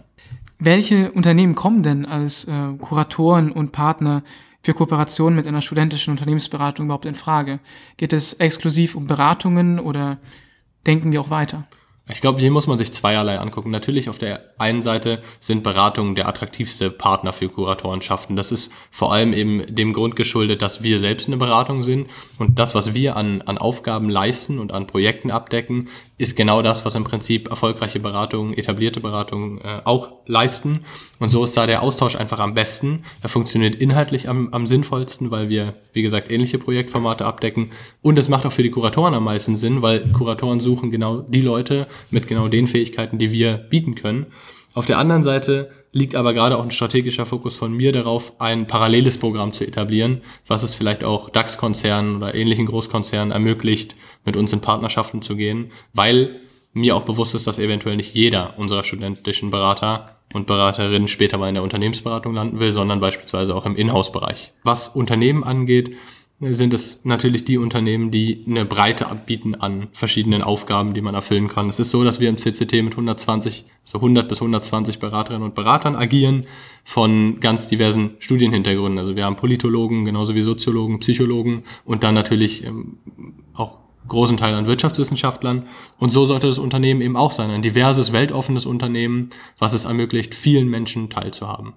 Welche 0.59 1.11
Unternehmen 1.11 1.53
kommen 1.53 1.83
denn 1.83 2.05
als 2.05 2.45
äh, 2.45 2.51
Kuratoren 2.81 3.51
und 3.51 3.71
Partner 3.71 4.23
für 4.67 4.73
Kooperationen 4.73 5.37
mit 5.37 5.47
einer 5.47 5.61
studentischen 5.61 6.11
Unternehmensberatung 6.11 6.87
überhaupt 6.87 7.05
in 7.05 7.15
Frage? 7.15 7.59
Geht 7.95 8.11
es 8.11 8.33
exklusiv 8.33 8.95
um 8.95 9.07
Beratungen 9.07 9.79
oder 9.79 10.17
denken 10.85 11.13
wir 11.13 11.21
auch 11.21 11.29
weiter? 11.29 11.65
Ich 12.09 12.19
glaube, 12.19 12.41
hier 12.41 12.51
muss 12.51 12.67
man 12.67 12.77
sich 12.77 12.91
zweierlei 12.91 13.39
angucken. 13.39 13.71
Natürlich 13.71 14.09
auf 14.09 14.17
der 14.17 14.53
einen 14.57 14.81
Seite 14.81 15.21
sind 15.39 15.63
Beratungen 15.63 16.15
der 16.15 16.27
attraktivste 16.27 16.89
Partner 16.89 17.31
für 17.31 17.47
Kuratorenschaften. 17.47 18.35
Das 18.35 18.51
ist 18.51 18.73
vor 18.91 19.13
allem 19.13 19.31
eben 19.31 19.73
dem 19.73 19.93
Grund 19.93 20.17
geschuldet, 20.17 20.61
dass 20.61 20.83
wir 20.83 20.99
selbst 20.99 21.27
eine 21.27 21.37
Beratung 21.37 21.83
sind 21.83 22.09
und 22.37 22.59
das, 22.59 22.75
was 22.75 22.93
wir 22.93 23.15
an, 23.15 23.41
an 23.43 23.57
Aufgaben 23.57 24.09
leisten 24.09 24.59
und 24.59 24.73
an 24.73 24.85
Projekten 24.85 25.31
abdecken, 25.31 25.87
ist 26.17 26.35
genau 26.35 26.63
das, 26.63 26.83
was 26.83 26.95
im 26.95 27.03
Prinzip 27.03 27.49
erfolgreiche 27.49 27.99
Beratungen, 27.99 28.57
etablierte 28.57 28.99
Beratungen 28.99 29.61
äh, 29.61 29.81
auch 29.83 30.13
leisten. 30.25 30.81
Und 31.19 31.27
so 31.27 31.43
ist 31.43 31.55
da 31.55 31.67
der 31.67 31.83
Austausch 31.83 32.15
einfach 32.15 32.39
am 32.39 32.55
besten. 32.55 33.03
Er 33.21 33.29
funktioniert 33.29 33.75
inhaltlich 33.75 34.27
am, 34.27 34.51
am 34.51 34.65
sinnvollsten, 34.65 35.29
weil 35.29 35.49
wir, 35.49 35.75
wie 35.93 36.01
gesagt, 36.01 36.31
ähnliche 36.31 36.57
Projektformate 36.57 37.25
abdecken. 37.25 37.69
Und 38.01 38.17
es 38.17 38.29
macht 38.29 38.47
auch 38.47 38.51
für 38.51 38.63
die 38.63 38.71
Kuratoren 38.71 39.13
am 39.13 39.25
meisten 39.25 39.55
Sinn, 39.55 39.83
weil 39.83 39.99
Kuratoren 40.11 40.59
suchen 40.59 40.89
genau 40.89 41.21
die 41.21 41.41
Leute, 41.41 41.87
mit 42.09 42.27
genau 42.27 42.47
den 42.47 42.67
Fähigkeiten, 42.67 43.19
die 43.19 43.31
wir 43.31 43.57
bieten 43.57 43.93
können. 43.93 44.25
Auf 44.73 44.85
der 44.85 44.97
anderen 44.97 45.23
Seite 45.23 45.71
liegt 45.97 46.15
aber 46.15 46.33
gerade 46.33 46.57
auch 46.57 46.63
ein 46.63 46.71
strategischer 46.71 47.25
Fokus 47.25 47.55
von 47.55 47.73
mir 47.73 47.91
darauf, 47.91 48.39
ein 48.39 48.67
paralleles 48.67 49.17
Programm 49.19 49.51
zu 49.51 49.65
etablieren, 49.65 50.21
was 50.45 50.63
es 50.63 50.73
vielleicht 50.73 51.03
auch 51.03 51.29
DAX-Konzernen 51.29 52.17
oder 52.17 52.35
ähnlichen 52.35 52.67
Großkonzernen 52.67 53.31
ermöglicht, 53.31 53.95
mit 54.23 54.37
uns 54.37 54.53
in 54.53 54.61
Partnerschaften 54.61 55.21
zu 55.21 55.35
gehen, 55.35 55.71
weil 55.93 56.41
mir 56.73 56.95
auch 56.95 57.03
bewusst 57.03 57.33
ist, 57.33 57.47
dass 57.47 57.57
eventuell 57.57 57.95
nicht 57.95 58.13
jeder 58.13 58.57
unserer 58.57 58.83
studentischen 58.83 59.49
Berater 59.49 60.17
und 60.33 60.45
Beraterinnen 60.45 61.07
später 61.07 61.37
mal 61.37 61.47
in 61.47 61.55
der 61.55 61.63
Unternehmensberatung 61.63 62.33
landen 62.33 62.59
will, 62.59 62.71
sondern 62.71 62.99
beispielsweise 62.99 63.55
auch 63.55 63.65
im 63.65 63.75
Inhouse-Bereich. 63.75 64.51
Was 64.63 64.89
Unternehmen 64.89 65.43
angeht, 65.43 65.95
sind 66.39 66.73
es 66.73 67.03
natürlich 67.03 67.45
die 67.45 67.57
Unternehmen, 67.57 68.11
die 68.11 68.43
eine 68.47 68.63
Breite 68.63 69.09
abbieten 69.09 69.55
an 69.55 69.87
verschiedenen 69.91 70.43
Aufgaben, 70.43 70.93
die 70.93 71.01
man 71.01 71.15
erfüllen 71.15 71.47
kann. 71.47 71.67
Es 71.67 71.79
ist 71.79 71.89
so, 71.89 72.03
dass 72.03 72.19
wir 72.19 72.29
im 72.29 72.37
CCT 72.37 72.83
mit 72.83 72.93
120, 72.93 73.65
so 73.83 73.97
100 73.97 74.29
bis 74.29 74.39
120 74.39 74.99
Beraterinnen 74.99 75.43
und 75.43 75.55
Beratern 75.55 75.95
agieren 75.95 76.45
von 76.83 77.39
ganz 77.39 77.65
diversen 77.65 78.11
Studienhintergründen. 78.19 78.99
Also 78.99 79.15
wir 79.15 79.25
haben 79.25 79.35
Politologen, 79.35 80.05
genauso 80.05 80.35
wie 80.35 80.43
Soziologen, 80.43 80.99
Psychologen 80.99 81.63
und 81.85 82.03
dann 82.03 82.13
natürlich 82.13 82.63
ähm, 82.63 82.99
auch 83.55 83.79
großen 84.07 84.37
Teil 84.37 84.53
an 84.53 84.67
Wirtschaftswissenschaftlern. 84.67 85.67
Und 85.97 86.11
so 86.11 86.25
sollte 86.25 86.45
das 86.45 86.59
Unternehmen 86.59 87.01
eben 87.01 87.17
auch 87.17 87.31
sein. 87.31 87.49
Ein 87.49 87.63
diverses, 87.63 88.13
weltoffenes 88.13 88.67
Unternehmen, 88.67 89.31
was 89.57 89.73
es 89.73 89.85
ermöglicht, 89.85 90.35
vielen 90.35 90.69
Menschen 90.69 91.09
teilzuhaben. 91.09 91.73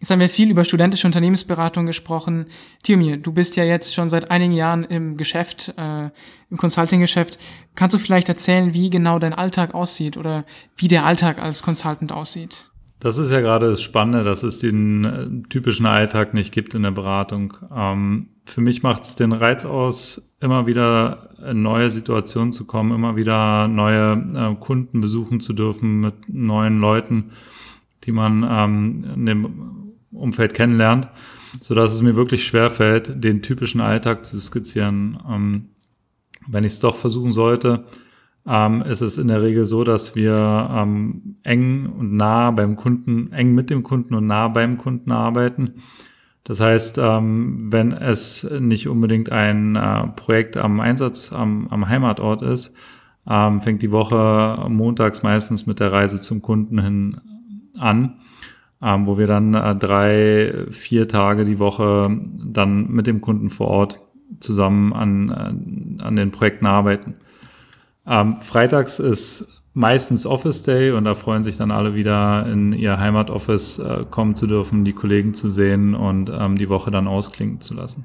Jetzt 0.00 0.10
haben 0.10 0.20
wir 0.20 0.30
viel 0.30 0.50
über 0.50 0.64
studentische 0.64 1.06
Unternehmensberatung 1.06 1.84
gesprochen. 1.84 2.46
Tiomir, 2.82 3.18
du 3.18 3.32
bist 3.32 3.56
ja 3.56 3.64
jetzt 3.64 3.94
schon 3.94 4.08
seit 4.08 4.30
einigen 4.30 4.52
Jahren 4.52 4.82
im 4.84 5.18
Geschäft, 5.18 5.74
äh, 5.76 6.08
im 6.50 6.56
Consulting-Geschäft. 6.56 7.38
Kannst 7.74 7.92
du 7.92 7.98
vielleicht 7.98 8.30
erzählen, 8.30 8.72
wie 8.72 8.88
genau 8.88 9.18
dein 9.18 9.34
Alltag 9.34 9.74
aussieht 9.74 10.16
oder 10.16 10.46
wie 10.74 10.88
der 10.88 11.04
Alltag 11.04 11.38
als 11.38 11.62
Consultant 11.62 12.12
aussieht? 12.12 12.70
Das 12.98 13.18
ist 13.18 13.30
ja 13.30 13.40
gerade 13.40 13.68
das 13.68 13.82
Spannende, 13.82 14.24
dass 14.24 14.42
es 14.42 14.58
den 14.58 15.04
äh, 15.04 15.48
typischen 15.48 15.84
Alltag 15.84 16.32
nicht 16.32 16.52
gibt 16.52 16.74
in 16.74 16.82
der 16.82 16.92
Beratung. 16.92 17.58
Ähm, 17.74 18.28
für 18.46 18.62
mich 18.62 18.82
macht 18.82 19.02
es 19.02 19.16
den 19.16 19.32
Reiz 19.32 19.66
aus, 19.66 20.34
immer 20.40 20.66
wieder 20.66 21.30
in 21.46 21.60
neue 21.60 21.90
Situationen 21.90 22.52
zu 22.52 22.66
kommen, 22.66 22.94
immer 22.94 23.16
wieder 23.16 23.68
neue 23.68 24.12
äh, 24.34 24.54
Kunden 24.56 25.02
besuchen 25.02 25.40
zu 25.40 25.52
dürfen 25.52 26.00
mit 26.00 26.14
neuen 26.28 26.80
Leuten, 26.80 27.32
die 28.04 28.12
man 28.12 28.46
ähm, 28.48 29.04
in 29.14 29.26
dem 29.26 29.79
Umfeld 30.20 30.54
kennenlernt, 30.54 31.08
so 31.60 31.74
dass 31.74 31.92
es 31.92 32.02
mir 32.02 32.16
wirklich 32.16 32.44
schwer 32.44 32.70
fällt, 32.70 33.24
den 33.24 33.42
typischen 33.42 33.80
Alltag 33.80 34.24
zu 34.24 34.38
skizzieren. 34.38 35.18
Ähm, 35.28 35.70
wenn 36.46 36.64
ich 36.64 36.72
es 36.72 36.80
doch 36.80 36.96
versuchen 36.96 37.32
sollte, 37.32 37.84
ähm, 38.46 38.82
ist 38.82 39.00
es 39.00 39.18
in 39.18 39.28
der 39.28 39.42
Regel 39.42 39.66
so, 39.66 39.84
dass 39.84 40.16
wir 40.16 40.70
ähm, 40.72 41.36
eng 41.42 41.86
und 41.86 42.16
nah 42.16 42.50
beim 42.50 42.76
Kunden, 42.76 43.32
eng 43.32 43.54
mit 43.54 43.70
dem 43.70 43.82
Kunden 43.82 44.14
und 44.14 44.26
nah 44.26 44.48
beim 44.48 44.78
Kunden 44.78 45.12
arbeiten. 45.12 45.74
Das 46.44 46.60
heißt, 46.60 46.98
ähm, 46.98 47.70
wenn 47.70 47.92
es 47.92 48.48
nicht 48.58 48.88
unbedingt 48.88 49.30
ein 49.30 49.76
äh, 49.76 50.06
Projekt 50.16 50.56
am 50.56 50.80
Einsatz 50.80 51.32
am, 51.32 51.68
am 51.68 51.88
Heimatort 51.88 52.42
ist, 52.42 52.74
ähm, 53.28 53.60
fängt 53.60 53.82
die 53.82 53.92
Woche 53.92 54.66
montags 54.68 55.22
meistens 55.22 55.66
mit 55.66 55.78
der 55.78 55.92
Reise 55.92 56.20
zum 56.20 56.40
Kunden 56.40 56.80
hin 56.80 57.20
an 57.78 58.20
ähm, 58.82 59.06
wo 59.06 59.18
wir 59.18 59.26
dann 59.26 59.54
äh, 59.54 59.76
drei, 59.76 60.66
vier 60.70 61.08
Tage 61.08 61.44
die 61.44 61.58
Woche 61.58 62.10
dann 62.44 62.88
mit 62.90 63.06
dem 63.06 63.20
Kunden 63.20 63.50
vor 63.50 63.68
Ort 63.68 64.00
zusammen 64.40 64.92
an, 64.92 65.98
äh, 65.98 66.02
an 66.02 66.16
den 66.16 66.30
Projekten 66.30 66.66
arbeiten. 66.66 67.14
Ähm, 68.06 68.38
freitags 68.38 68.98
ist 68.98 69.46
meistens 69.72 70.26
Office 70.26 70.62
Day 70.62 70.92
und 70.92 71.04
da 71.04 71.14
freuen 71.14 71.42
sich 71.42 71.56
dann 71.56 71.70
alle 71.70 71.94
wieder 71.94 72.46
in 72.46 72.72
ihr 72.72 72.98
Heimatoffice 72.98 73.78
äh, 73.78 74.04
kommen 74.10 74.34
zu 74.34 74.46
dürfen, 74.46 74.84
die 74.84 74.92
Kollegen 74.92 75.34
zu 75.34 75.48
sehen 75.48 75.94
und 75.94 76.30
ähm, 76.34 76.56
die 76.56 76.68
Woche 76.68 76.90
dann 76.90 77.06
ausklingen 77.06 77.60
zu 77.60 77.74
lassen. 77.74 78.04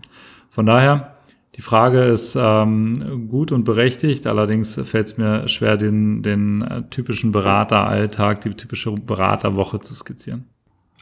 Von 0.50 0.66
daher, 0.66 1.16
die 1.56 1.62
Frage 1.62 2.04
ist 2.04 2.38
ähm, 2.40 3.28
gut 3.30 3.52
und 3.52 3.64
berechtigt, 3.64 4.28
allerdings 4.28 4.80
fällt 4.84 5.08
es 5.08 5.18
mir 5.18 5.48
schwer, 5.48 5.78
den, 5.78 6.22
den 6.22 6.62
äh, 6.62 6.84
typischen 6.90 7.32
Berateralltag, 7.32 8.42
die 8.42 8.52
typische 8.52 8.92
Beraterwoche 8.92 9.80
zu 9.80 9.96
skizzieren. 9.96 10.46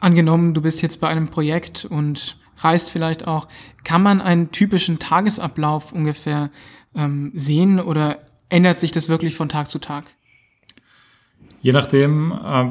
Angenommen, 0.00 0.54
du 0.54 0.60
bist 0.60 0.82
jetzt 0.82 1.00
bei 1.00 1.08
einem 1.08 1.28
Projekt 1.28 1.84
und 1.84 2.36
reist 2.58 2.90
vielleicht 2.90 3.26
auch, 3.26 3.48
kann 3.84 4.02
man 4.02 4.20
einen 4.20 4.50
typischen 4.50 4.98
Tagesablauf 4.98 5.92
ungefähr 5.92 6.50
ähm, 6.94 7.32
sehen 7.34 7.80
oder 7.80 8.18
ändert 8.48 8.78
sich 8.78 8.92
das 8.92 9.08
wirklich 9.08 9.36
von 9.36 9.48
Tag 9.48 9.68
zu 9.68 9.78
Tag? 9.78 10.04
Je 11.60 11.72
nachdem, 11.72 12.30
äh, 12.30 12.66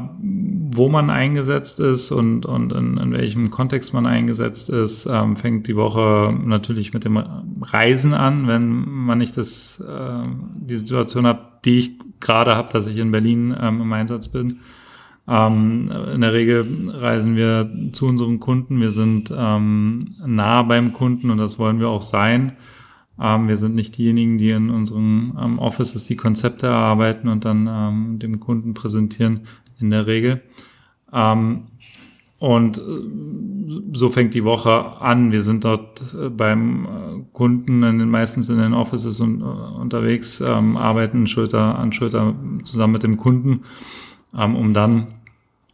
wo 0.71 0.87
man 0.87 1.09
eingesetzt 1.09 1.79
ist 1.79 2.11
und, 2.11 2.45
und 2.45 2.71
in, 2.73 2.97
in 2.97 3.11
welchem 3.11 3.49
Kontext 3.49 3.91
man 3.93 4.05
eingesetzt 4.05 4.69
ist, 4.69 5.07
ähm, 5.07 5.35
fängt 5.35 5.67
die 5.67 5.75
Woche 5.75 6.31
natürlich 6.45 6.93
mit 6.93 7.03
dem 7.03 7.17
Reisen 7.61 8.13
an, 8.13 8.47
wenn 8.47 8.87
man 8.87 9.17
nicht 9.17 9.35
das, 9.35 9.79
äh, 9.79 10.27
die 10.55 10.77
Situation 10.77 11.25
hat, 11.25 11.65
die 11.65 11.79
ich 11.79 11.99
gerade 12.19 12.55
habe, 12.55 12.71
dass 12.71 12.85
ich 12.85 12.97
in 12.97 13.09
Berlin 13.09 13.55
ähm, 13.59 13.81
im 13.81 13.91
Einsatz 13.93 14.27
bin 14.27 14.59
ähm, 15.27 15.89
in 16.13 16.21
der 16.21 16.33
Regel 16.33 16.89
reisen 16.89 17.35
wir 17.35 17.69
zu 17.93 18.07
unseren 18.07 18.39
Kunden. 18.39 18.81
Wir 18.81 18.91
sind 18.91 19.33
ähm, 19.35 19.99
nah 20.25 20.63
beim 20.63 20.91
Kunden 20.91 21.29
und 21.29 21.37
das 21.37 21.59
wollen 21.59 21.79
wir 21.79 21.89
auch 21.89 22.01
sein. 22.01 22.53
Ähm, 23.19 23.47
wir 23.47 23.57
sind 23.57 23.75
nicht 23.75 23.97
diejenigen, 23.97 24.37
die 24.37 24.49
in 24.49 24.69
unseren 24.69 25.37
ähm, 25.41 25.59
Offices 25.59 26.05
die 26.05 26.17
Konzepte 26.17 26.67
erarbeiten 26.67 27.29
und 27.29 27.45
dann 27.45 27.69
ähm, 27.71 28.19
dem 28.19 28.39
Kunden 28.39 28.73
präsentieren, 28.73 29.41
in 29.79 29.91
der 29.91 30.07
Regel. 30.07 30.41
Ähm, 31.13 31.67
und 32.39 32.77
äh, 32.77 32.81
so 33.93 34.09
fängt 34.09 34.33
die 34.33 34.43
Woche 34.43 34.99
an. 34.99 35.31
Wir 35.31 35.43
sind 35.43 35.63
dort 35.63 36.03
äh, 36.13 36.29
beim 36.29 36.85
äh, 36.85 36.89
Kunden 37.31 37.83
in 37.83 37.99
den, 37.99 38.09
meistens 38.09 38.49
in 38.49 38.57
den 38.57 38.73
Offices 38.73 39.21
und, 39.21 39.41
unterwegs, 39.41 40.41
arbeiten 40.41 41.27
Schulter 41.27 41.79
an 41.79 41.93
Schulter 41.93 42.35
zusammen 42.63 42.93
mit 42.93 43.03
dem 43.03 43.15
Kunden 43.15 43.61
um 44.33 44.73
dann 44.73 45.07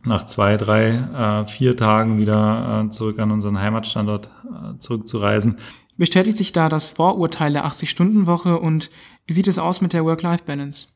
nach 0.03 0.25
zwei, 0.25 0.57
drei, 0.57 0.89
äh, 0.89 1.45
vier 1.47 1.75
Tagen 1.75 2.19
wieder 2.19 2.85
äh, 2.85 2.89
zurück 2.89 3.19
an 3.19 3.31
unseren 3.31 3.59
Heimatstandort 3.59 4.29
äh, 4.47 4.77
zurückzureisen. 4.79 5.57
Bestätigt 5.97 6.37
sich 6.37 6.53
da 6.53 6.69
das 6.69 6.89
Vorurteil 6.89 7.51
der 7.51 7.65
80-Stunden-Woche 7.65 8.57
und 8.57 8.89
wie 9.27 9.33
sieht 9.33 9.47
es 9.47 9.59
aus 9.59 9.81
mit 9.81 9.91
der 9.91 10.05
Work-Life-Balance? 10.05 10.87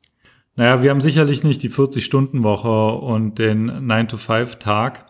Naja, 0.56 0.82
wir 0.82 0.92
haben 0.92 1.02
sicherlich 1.02 1.44
nicht 1.44 1.62
die 1.64 1.70
40-Stunden-Woche 1.70 2.96
und 3.00 3.40
den 3.40 3.70
9-to-5-Tag. 3.70 5.06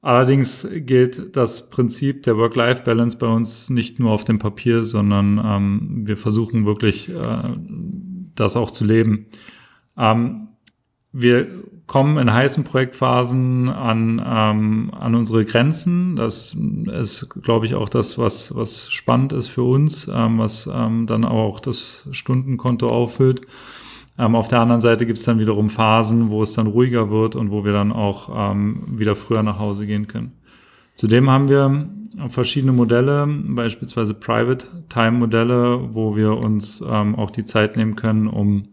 Allerdings 0.00 0.66
gilt 0.72 1.36
das 1.36 1.68
Prinzip 1.68 2.22
der 2.22 2.38
Work-Life-Balance 2.38 3.18
bei 3.18 3.26
uns 3.26 3.68
nicht 3.68 3.98
nur 3.98 4.12
auf 4.12 4.24
dem 4.24 4.38
Papier, 4.38 4.84
sondern 4.84 5.42
ähm, 5.44 6.06
wir 6.06 6.16
versuchen 6.16 6.64
wirklich, 6.64 7.08
äh, 7.10 7.56
das 8.34 8.56
auch 8.56 8.70
zu 8.70 8.84
leben. 8.84 9.26
Ähm, 9.98 10.48
wir 11.12 11.48
kommen 11.88 12.18
in 12.18 12.32
heißen 12.32 12.64
Projektphasen 12.64 13.70
an, 13.70 14.22
ähm, 14.24 14.92
an 14.96 15.14
unsere 15.14 15.44
Grenzen. 15.44 16.14
Das 16.14 16.56
ist, 16.92 17.30
glaube 17.42 17.66
ich, 17.66 17.74
auch 17.74 17.88
das, 17.88 18.18
was, 18.18 18.54
was 18.54 18.92
spannend 18.92 19.32
ist 19.32 19.48
für 19.48 19.62
uns, 19.62 20.06
ähm, 20.06 20.38
was 20.38 20.70
ähm, 20.72 21.06
dann 21.06 21.24
auch 21.24 21.58
das 21.58 22.06
Stundenkonto 22.12 22.88
auffüllt. 22.88 23.40
Ähm, 24.18 24.34
auf 24.34 24.48
der 24.48 24.60
anderen 24.60 24.82
Seite 24.82 25.06
gibt 25.06 25.18
es 25.18 25.24
dann 25.24 25.38
wiederum 25.38 25.70
Phasen, 25.70 26.28
wo 26.28 26.42
es 26.42 26.52
dann 26.52 26.66
ruhiger 26.66 27.10
wird 27.10 27.36
und 27.36 27.50
wo 27.50 27.64
wir 27.64 27.72
dann 27.72 27.90
auch 27.90 28.52
ähm, 28.52 28.82
wieder 28.86 29.16
früher 29.16 29.42
nach 29.42 29.58
Hause 29.58 29.86
gehen 29.86 30.06
können. 30.06 30.32
Zudem 30.94 31.30
haben 31.30 31.48
wir 31.48 31.88
verschiedene 32.28 32.72
Modelle, 32.72 33.26
beispielsweise 33.26 34.12
Private 34.12 34.66
Time 34.88 35.12
Modelle, 35.12 35.94
wo 35.94 36.16
wir 36.16 36.36
uns 36.36 36.84
ähm, 36.86 37.14
auch 37.14 37.30
die 37.30 37.44
Zeit 37.44 37.76
nehmen 37.76 37.96
können, 37.96 38.26
um 38.26 38.68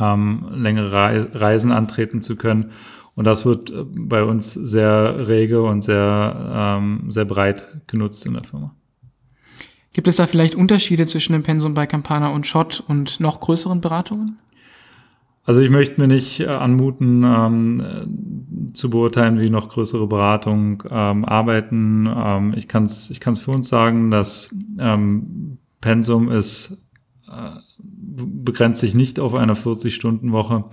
ähm, 0.00 0.46
längere 0.52 1.30
Reisen 1.34 1.72
antreten 1.72 2.22
zu 2.22 2.36
können. 2.36 2.70
Und 3.14 3.26
das 3.26 3.46
wird 3.46 3.70
äh, 3.70 3.84
bei 3.84 4.22
uns 4.22 4.52
sehr 4.52 5.28
rege 5.28 5.62
und 5.62 5.82
sehr, 5.82 6.78
ähm, 6.78 7.10
sehr 7.10 7.24
breit 7.24 7.82
genutzt 7.86 8.24
in 8.26 8.34
der 8.34 8.44
Firma. 8.44 8.74
Gibt 9.92 10.08
es 10.08 10.16
da 10.16 10.26
vielleicht 10.26 10.54
Unterschiede 10.54 11.06
zwischen 11.06 11.32
dem 11.32 11.42
Pensum 11.42 11.72
bei 11.72 11.86
Campana 11.86 12.28
und 12.28 12.46
Schott 12.46 12.84
und 12.86 13.18
noch 13.18 13.40
größeren 13.40 13.80
Beratungen? 13.80 14.36
Also 15.46 15.60
ich 15.60 15.70
möchte 15.70 16.00
mir 16.00 16.08
nicht 16.08 16.40
äh, 16.40 16.48
anmuten, 16.48 17.22
ähm, 17.24 18.70
zu 18.74 18.90
beurteilen, 18.90 19.40
wie 19.40 19.48
noch 19.48 19.68
größere 19.68 20.06
Beratungen 20.08 20.82
ähm, 20.90 21.24
arbeiten. 21.24 22.06
Ähm, 22.14 22.52
ich 22.56 22.68
kann 22.68 22.82
es 22.82 23.10
ich 23.10 23.20
kann's 23.20 23.40
für 23.40 23.52
uns 23.52 23.68
sagen, 23.68 24.10
dass 24.10 24.54
ähm, 24.78 25.58
Pensum 25.80 26.30
ist 26.30 26.84
äh, 27.28 27.60
begrenzt 28.16 28.80
sich 28.80 28.94
nicht 28.94 29.20
auf 29.20 29.34
eine 29.34 29.54
40-Stunden-Woche. 29.54 30.64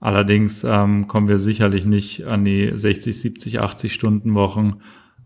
Allerdings 0.00 0.64
ähm, 0.64 1.08
kommen 1.08 1.28
wir 1.28 1.38
sicherlich 1.38 1.86
nicht 1.86 2.24
an 2.24 2.44
die 2.44 2.70
60, 2.74 3.18
70, 3.18 3.60
80 3.60 3.94
Stunden 3.94 4.34
Wochen, 4.34 4.80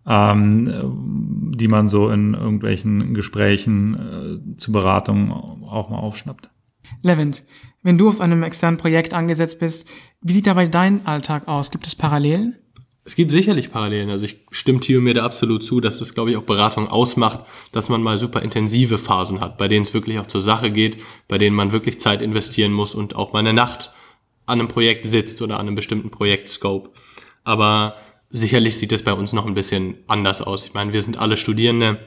ähm, 0.07 1.53
die 1.57 1.69
man 1.69 1.89
so 1.89 2.11
in 2.11 2.35
irgendwelchen 2.35 3.13
Gesprächen 3.15 3.95
äh, 4.55 4.57
zu 4.57 4.71
Beratungen 4.71 5.33
auch 5.33 5.91
mal 5.91 5.99
aufschnappt. 5.99 6.51
Levent, 7.03 7.45
wenn 7.83 7.99
du 7.99 8.09
auf 8.09 8.21
einem 8.21 8.43
externen 8.43 8.79
Projekt 8.79 9.15
angesetzt 9.15 9.61
bist, 9.61 9.89
wie 10.23 10.33
sieht 10.33 10.47
dabei 10.47 10.67
dein 10.67 11.07
Alltag 11.07 11.49
aus? 11.49 11.71
Gibt 11.71 11.87
es 11.87 11.95
Parallelen? 11.95 12.57
Es 13.09 13.17
gibt 13.17 13.31
sicherlich 13.31 13.73
Parallelen. 13.73 14.11
Also 14.11 14.27
ich 14.27 14.37
stimme 14.51 14.81
Theo 14.81 15.01
mir 15.01 15.15
da 15.15 15.25
absolut 15.25 15.65
zu, 15.65 15.81
dass 15.81 15.99
das, 15.99 16.13
glaube 16.13 16.31
ich, 16.31 16.37
auch 16.37 16.43
Beratung 16.43 16.89
ausmacht, 16.89 17.41
dass 17.73 17.89
man 17.89 18.03
mal 18.03 18.19
super 18.19 18.43
intensive 18.43 18.99
Phasen 18.99 19.41
hat, 19.41 19.57
bei 19.57 19.67
denen 19.67 19.81
es 19.81 19.95
wirklich 19.95 20.19
auch 20.19 20.27
zur 20.27 20.43
Sache 20.43 20.71
geht, 20.71 21.03
bei 21.27 21.39
denen 21.39 21.57
man 21.57 21.73
wirklich 21.73 21.99
Zeit 21.99 22.21
investieren 22.21 22.71
muss 22.71 22.95
und 22.95 23.17
auch 23.17 23.33
mal 23.33 23.39
eine 23.39 23.55
Nacht 23.55 23.93
an 24.45 24.61
einem 24.61 24.69
Projekt 24.69 25.07
sitzt 25.07 25.41
oder 25.41 25.55
an 25.55 25.69
einem 25.69 25.75
bestimmten 25.75 26.11
Projektscope. 26.11 26.91
Aber 27.45 27.97
sicherlich 28.29 28.77
sieht 28.77 28.93
es 28.93 29.03
bei 29.03 29.15
uns 29.15 29.33
noch 29.33 29.47
ein 29.47 29.55
bisschen 29.55 29.95
anders 30.07 30.43
aus. 30.43 30.67
Ich 30.67 30.75
meine, 30.75 30.93
wir 30.93 31.01
sind 31.01 31.17
alle 31.17 31.39
Studierende. 31.39 32.01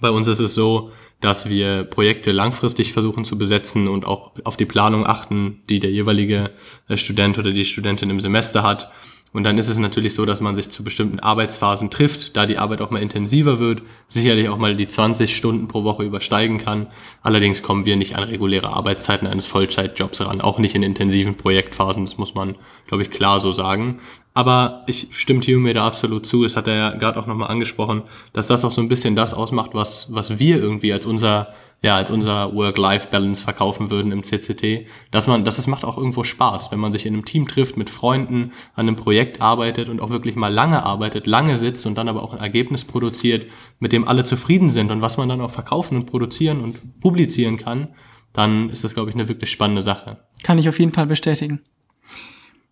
Bei 0.00 0.08
uns 0.08 0.26
ist 0.26 0.40
es 0.40 0.54
so, 0.54 0.90
dass 1.20 1.50
wir 1.50 1.84
Projekte 1.84 2.32
langfristig 2.32 2.94
versuchen 2.94 3.26
zu 3.26 3.36
besetzen 3.36 3.88
und 3.88 4.06
auch 4.06 4.32
auf 4.44 4.56
die 4.56 4.64
Planung 4.64 5.06
achten, 5.06 5.60
die 5.68 5.80
der 5.80 5.90
jeweilige 5.90 6.52
äh, 6.88 6.96
Student 6.96 7.36
oder 7.36 7.52
die 7.52 7.66
Studentin 7.66 8.08
im 8.08 8.20
Semester 8.20 8.62
hat. 8.62 8.90
Und 9.32 9.44
dann 9.44 9.58
ist 9.58 9.68
es 9.68 9.78
natürlich 9.78 10.14
so, 10.14 10.26
dass 10.26 10.40
man 10.40 10.56
sich 10.56 10.70
zu 10.70 10.82
bestimmten 10.82 11.20
Arbeitsphasen 11.20 11.88
trifft, 11.90 12.36
da 12.36 12.46
die 12.46 12.58
Arbeit 12.58 12.80
auch 12.80 12.90
mal 12.90 13.00
intensiver 13.00 13.60
wird, 13.60 13.82
sicherlich 14.08 14.48
auch 14.48 14.58
mal 14.58 14.74
die 14.74 14.88
20 14.88 15.36
Stunden 15.36 15.68
pro 15.68 15.84
Woche 15.84 16.02
übersteigen 16.02 16.58
kann. 16.58 16.88
Allerdings 17.22 17.62
kommen 17.62 17.84
wir 17.84 17.96
nicht 17.96 18.16
an 18.16 18.24
reguläre 18.24 18.70
Arbeitszeiten 18.70 19.28
eines 19.28 19.46
Vollzeitjobs 19.46 20.20
ran, 20.22 20.40
auch 20.40 20.58
nicht 20.58 20.74
in 20.74 20.82
intensiven 20.82 21.36
Projektphasen, 21.36 22.04
das 22.04 22.18
muss 22.18 22.34
man, 22.34 22.56
glaube 22.88 23.02
ich, 23.04 23.10
klar 23.10 23.38
so 23.38 23.52
sagen. 23.52 24.00
Aber 24.32 24.84
ich 24.86 25.08
stimme 25.10 25.40
mir 25.58 25.74
da 25.74 25.86
absolut 25.86 26.24
zu. 26.24 26.44
Es 26.44 26.56
hat 26.56 26.68
er 26.68 26.74
ja 26.74 26.90
gerade 26.94 27.18
auch 27.18 27.26
nochmal 27.26 27.50
angesprochen, 27.50 28.02
dass 28.32 28.46
das 28.46 28.64
auch 28.64 28.70
so 28.70 28.80
ein 28.80 28.86
bisschen 28.86 29.16
das 29.16 29.34
ausmacht, 29.34 29.70
was, 29.74 30.14
was 30.14 30.38
wir 30.38 30.58
irgendwie 30.58 30.92
als 30.92 31.04
unser, 31.04 31.48
ja, 31.82 31.96
als 31.96 32.12
unser 32.12 32.54
Work-Life-Balance 32.54 33.42
verkaufen 33.42 33.90
würden 33.90 34.12
im 34.12 34.22
CCT. 34.22 34.86
Dass 35.10 35.26
man, 35.26 35.44
dass 35.44 35.58
es 35.58 35.66
macht 35.66 35.84
auch 35.84 35.98
irgendwo 35.98 36.22
Spaß, 36.22 36.70
wenn 36.70 36.78
man 36.78 36.92
sich 36.92 37.06
in 37.06 37.14
einem 37.14 37.24
Team 37.24 37.48
trifft, 37.48 37.76
mit 37.76 37.90
Freunden 37.90 38.52
an 38.74 38.86
einem 38.86 38.96
Projekt 38.96 39.40
arbeitet 39.42 39.88
und 39.88 40.00
auch 40.00 40.10
wirklich 40.10 40.36
mal 40.36 40.52
lange 40.52 40.84
arbeitet, 40.84 41.26
lange 41.26 41.56
sitzt 41.56 41.84
und 41.86 41.98
dann 41.98 42.08
aber 42.08 42.22
auch 42.22 42.32
ein 42.32 42.38
Ergebnis 42.38 42.84
produziert, 42.84 43.46
mit 43.80 43.92
dem 43.92 44.06
alle 44.06 44.22
zufrieden 44.22 44.68
sind 44.68 44.92
und 44.92 45.00
was 45.00 45.16
man 45.16 45.28
dann 45.28 45.40
auch 45.40 45.50
verkaufen 45.50 45.96
und 45.96 46.06
produzieren 46.06 46.60
und 46.60 47.00
publizieren 47.00 47.56
kann, 47.56 47.88
dann 48.32 48.70
ist 48.70 48.84
das, 48.84 48.94
glaube 48.94 49.10
ich, 49.10 49.16
eine 49.16 49.28
wirklich 49.28 49.50
spannende 49.50 49.82
Sache. 49.82 50.18
Kann 50.44 50.58
ich 50.58 50.68
auf 50.68 50.78
jeden 50.78 50.92
Fall 50.92 51.06
bestätigen. 51.06 51.62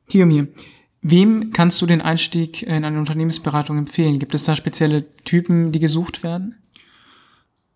Tiomir, 0.08 0.48
Wem 1.00 1.52
kannst 1.52 1.80
du 1.80 1.86
den 1.86 2.00
Einstieg 2.00 2.62
in 2.62 2.84
eine 2.84 2.98
Unternehmensberatung 2.98 3.78
empfehlen? 3.78 4.18
Gibt 4.18 4.34
es 4.34 4.44
da 4.44 4.56
spezielle 4.56 5.04
Typen, 5.24 5.70
die 5.72 5.78
gesucht 5.78 6.22
werden? 6.22 6.56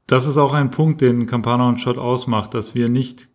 Das 0.07 0.27
ist 0.27 0.39
auch 0.39 0.55
ein 0.55 0.71
Punkt, 0.71 1.01
den 1.01 1.27
Campana 1.27 1.69
und 1.69 1.81
Schott 1.81 1.99
ausmacht, 1.99 2.55
dass 2.55 2.75
wir 2.75 2.89
nicht 2.89 3.29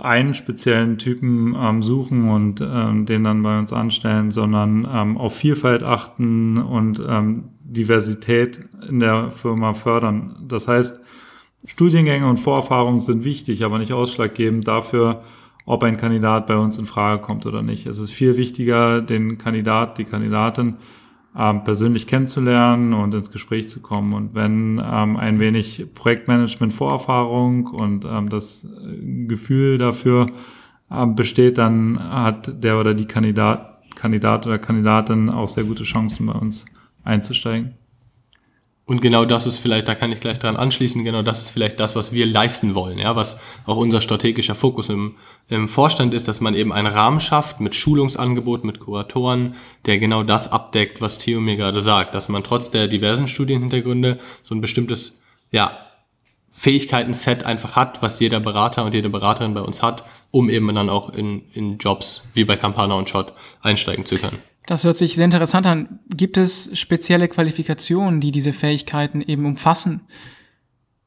einen 0.00 0.34
speziellen 0.34 0.98
Typen 0.98 1.56
ähm, 1.58 1.82
suchen 1.82 2.28
und 2.28 2.60
ähm, 2.60 3.06
den 3.06 3.24
dann 3.24 3.42
bei 3.42 3.58
uns 3.58 3.72
anstellen, 3.72 4.30
sondern 4.30 4.86
ähm, 4.90 5.16
auf 5.16 5.36
Vielfalt 5.36 5.82
achten 5.82 6.58
und 6.58 7.02
ähm, 7.06 7.50
Diversität 7.60 8.60
in 8.88 9.00
der 9.00 9.30
Firma 9.30 9.72
fördern. 9.74 10.36
Das 10.46 10.68
heißt, 10.68 11.00
Studiengänge 11.64 12.28
und 12.28 12.38
Vorerfahrungen 12.38 13.00
sind 13.00 13.24
wichtig, 13.24 13.64
aber 13.64 13.78
nicht 13.78 13.92
ausschlaggebend 13.92 14.68
dafür, 14.68 15.22
ob 15.68 15.84
ein 15.84 15.98
Kandidat 15.98 16.46
bei 16.46 16.56
uns 16.56 16.78
in 16.78 16.86
Frage 16.86 17.20
kommt 17.20 17.44
oder 17.44 17.60
nicht. 17.60 17.86
Es 17.86 17.98
ist 17.98 18.10
viel 18.10 18.38
wichtiger, 18.38 19.02
den 19.02 19.36
Kandidat, 19.36 19.98
die 19.98 20.04
Kandidatin 20.04 20.76
ähm, 21.36 21.62
persönlich 21.62 22.06
kennenzulernen 22.06 22.94
und 22.94 23.12
ins 23.12 23.30
Gespräch 23.30 23.68
zu 23.68 23.80
kommen. 23.80 24.14
Und 24.14 24.34
wenn 24.34 24.82
ähm, 24.82 25.18
ein 25.18 25.38
wenig 25.38 25.84
Projektmanagement 25.94 26.72
Vorerfahrung 26.72 27.66
und 27.66 28.06
ähm, 28.06 28.30
das 28.30 28.66
Gefühl 29.26 29.76
dafür 29.76 30.28
ähm, 30.90 31.14
besteht, 31.14 31.58
dann 31.58 31.98
hat 32.00 32.64
der 32.64 32.80
oder 32.80 32.94
die 32.94 33.06
Kandidat, 33.06 33.82
Kandidat 33.94 34.46
oder 34.46 34.58
Kandidatin 34.58 35.28
auch 35.28 35.48
sehr 35.48 35.64
gute 35.64 35.82
Chancen 35.82 36.28
bei 36.28 36.32
uns 36.32 36.64
einzusteigen. 37.04 37.74
Und 38.88 39.02
genau 39.02 39.26
das 39.26 39.46
ist 39.46 39.58
vielleicht, 39.58 39.86
da 39.86 39.94
kann 39.94 40.12
ich 40.12 40.20
gleich 40.20 40.38
dran 40.38 40.56
anschließen, 40.56 41.04
genau 41.04 41.20
das 41.20 41.40
ist 41.40 41.50
vielleicht 41.50 41.78
das, 41.78 41.94
was 41.94 42.14
wir 42.14 42.24
leisten 42.24 42.74
wollen, 42.74 42.98
ja, 42.98 43.14
was 43.16 43.38
auch 43.66 43.76
unser 43.76 44.00
strategischer 44.00 44.54
Fokus 44.54 44.88
im, 44.88 45.16
im 45.50 45.68
Vorstand 45.68 46.14
ist, 46.14 46.26
dass 46.26 46.40
man 46.40 46.54
eben 46.54 46.72
einen 46.72 46.86
Rahmen 46.86 47.20
schafft 47.20 47.60
mit 47.60 47.74
Schulungsangebot, 47.74 48.64
mit 48.64 48.80
Kuratoren, 48.80 49.56
der 49.84 49.98
genau 49.98 50.22
das 50.22 50.50
abdeckt, 50.50 51.02
was 51.02 51.18
Theo 51.18 51.38
mir 51.42 51.56
gerade 51.56 51.82
sagt, 51.82 52.14
dass 52.14 52.30
man 52.30 52.42
trotz 52.42 52.70
der 52.70 52.88
diversen 52.88 53.28
Studienhintergründe 53.28 54.16
so 54.42 54.54
ein 54.54 54.62
bestimmtes, 54.62 55.20
ja, 55.50 55.76
Fähigkeiten-Set 56.48 57.44
einfach 57.44 57.76
hat, 57.76 58.00
was 58.00 58.20
jeder 58.20 58.40
Berater 58.40 58.86
und 58.86 58.94
jede 58.94 59.10
Beraterin 59.10 59.52
bei 59.52 59.60
uns 59.60 59.82
hat, 59.82 60.02
um 60.30 60.48
eben 60.48 60.74
dann 60.74 60.88
auch 60.88 61.10
in, 61.10 61.42
in 61.52 61.76
Jobs 61.76 62.22
wie 62.32 62.44
bei 62.44 62.56
Campana 62.56 62.94
und 62.94 63.10
Shot 63.10 63.34
einsteigen 63.60 64.06
zu 64.06 64.16
können. 64.16 64.38
Das 64.68 64.84
hört 64.84 64.98
sich 64.98 65.16
sehr 65.16 65.24
interessant 65.24 65.66
an. 65.66 65.98
Gibt 66.14 66.36
es 66.36 66.78
spezielle 66.78 67.26
Qualifikationen, 67.26 68.20
die 68.20 68.32
diese 68.32 68.52
Fähigkeiten 68.52 69.22
eben 69.22 69.46
umfassen? 69.46 70.02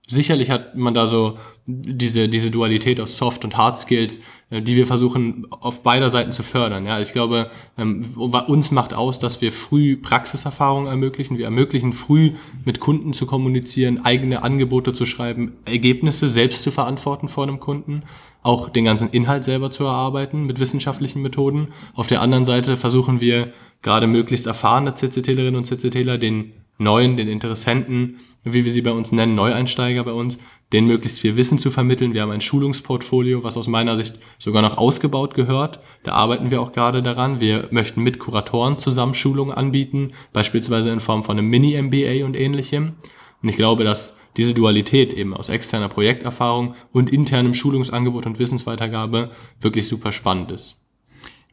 Sicherlich 0.07 0.49
hat 0.49 0.75
man 0.75 0.95
da 0.95 1.05
so 1.05 1.37
diese, 1.67 2.27
diese 2.27 2.49
Dualität 2.49 2.99
aus 2.99 3.17
Soft- 3.17 3.45
und 3.45 3.57
Hard 3.57 3.77
Skills, 3.77 4.19
äh, 4.49 4.63
die 4.63 4.75
wir 4.75 4.87
versuchen 4.87 5.45
auf 5.51 5.83
beider 5.83 6.09
Seiten 6.09 6.31
zu 6.31 6.41
fördern. 6.41 6.87
Ja, 6.87 6.99
ich 6.99 7.13
glaube, 7.13 7.51
ähm, 7.77 8.03
uns 8.15 8.71
macht 8.71 8.95
aus, 8.95 9.19
dass 9.19 9.41
wir 9.41 9.51
früh 9.51 9.95
Praxiserfahrung 9.95 10.87
ermöglichen. 10.87 11.37
Wir 11.37 11.45
ermöglichen 11.45 11.93
früh 11.93 12.31
mit 12.65 12.79
Kunden 12.79 13.13
zu 13.13 13.27
kommunizieren, 13.27 14.03
eigene 14.03 14.41
Angebote 14.41 14.91
zu 14.91 15.05
schreiben, 15.05 15.53
Ergebnisse 15.65 16.27
selbst 16.27 16.63
zu 16.63 16.71
verantworten 16.71 17.27
vor 17.27 17.43
einem 17.43 17.59
Kunden 17.59 18.01
auch 18.43 18.69
den 18.69 18.85
ganzen 18.85 19.09
Inhalt 19.09 19.43
selber 19.43 19.71
zu 19.71 19.83
erarbeiten 19.83 20.45
mit 20.45 20.59
wissenschaftlichen 20.59 21.21
Methoden. 21.21 21.69
Auf 21.93 22.07
der 22.07 22.21
anderen 22.21 22.45
Seite 22.45 22.77
versuchen 22.77 23.21
wir 23.21 23.51
gerade 23.81 24.07
möglichst 24.07 24.47
erfahrene 24.47 24.93
CCTlerinnen 24.93 25.55
und 25.55 25.65
CCTler 25.65 26.17
den 26.17 26.53
neuen, 26.81 27.15
den 27.15 27.27
Interessenten, 27.27 28.17
wie 28.43 28.65
wir 28.65 28.71
sie 28.71 28.81
bei 28.81 28.91
uns 28.91 29.11
nennen, 29.11 29.35
Neueinsteiger 29.35 30.03
bei 30.03 30.13
uns, 30.13 30.39
denen 30.73 30.87
möglichst 30.87 31.19
viel 31.19 31.37
Wissen 31.37 31.59
zu 31.59 31.69
vermitteln. 31.69 32.13
Wir 32.13 32.23
haben 32.23 32.31
ein 32.31 32.41
Schulungsportfolio, 32.41 33.43
was 33.43 33.57
aus 33.57 33.67
meiner 33.67 33.95
Sicht 33.95 34.17
sogar 34.39 34.63
noch 34.63 34.77
ausgebaut 34.77 35.35
gehört. 35.35 35.79
Da 36.03 36.13
arbeiten 36.13 36.49
wir 36.49 36.61
auch 36.61 36.71
gerade 36.71 37.03
daran. 37.03 37.39
Wir 37.39 37.67
möchten 37.69 38.01
mit 38.01 38.17
Kuratoren 38.17 38.79
zusammen 38.79 39.13
Schulungen 39.13 39.55
anbieten, 39.55 40.13
beispielsweise 40.33 40.89
in 40.89 40.99
Form 40.99 41.23
von 41.23 41.37
einem 41.37 41.49
Mini-MBA 41.49 42.25
und 42.25 42.35
ähnlichem. 42.35 42.93
Und 43.43 43.49
ich 43.49 43.57
glaube, 43.57 43.83
dass 43.83 44.17
diese 44.37 44.53
Dualität 44.53 45.13
eben 45.13 45.35
aus 45.35 45.49
externer 45.49 45.89
Projekterfahrung 45.89 46.75
und 46.91 47.11
internem 47.11 47.53
Schulungsangebot 47.53 48.25
und 48.25 48.39
Wissensweitergabe 48.39 49.31
wirklich 49.59 49.87
super 49.87 50.11
spannend 50.11 50.51
ist. 50.51 50.77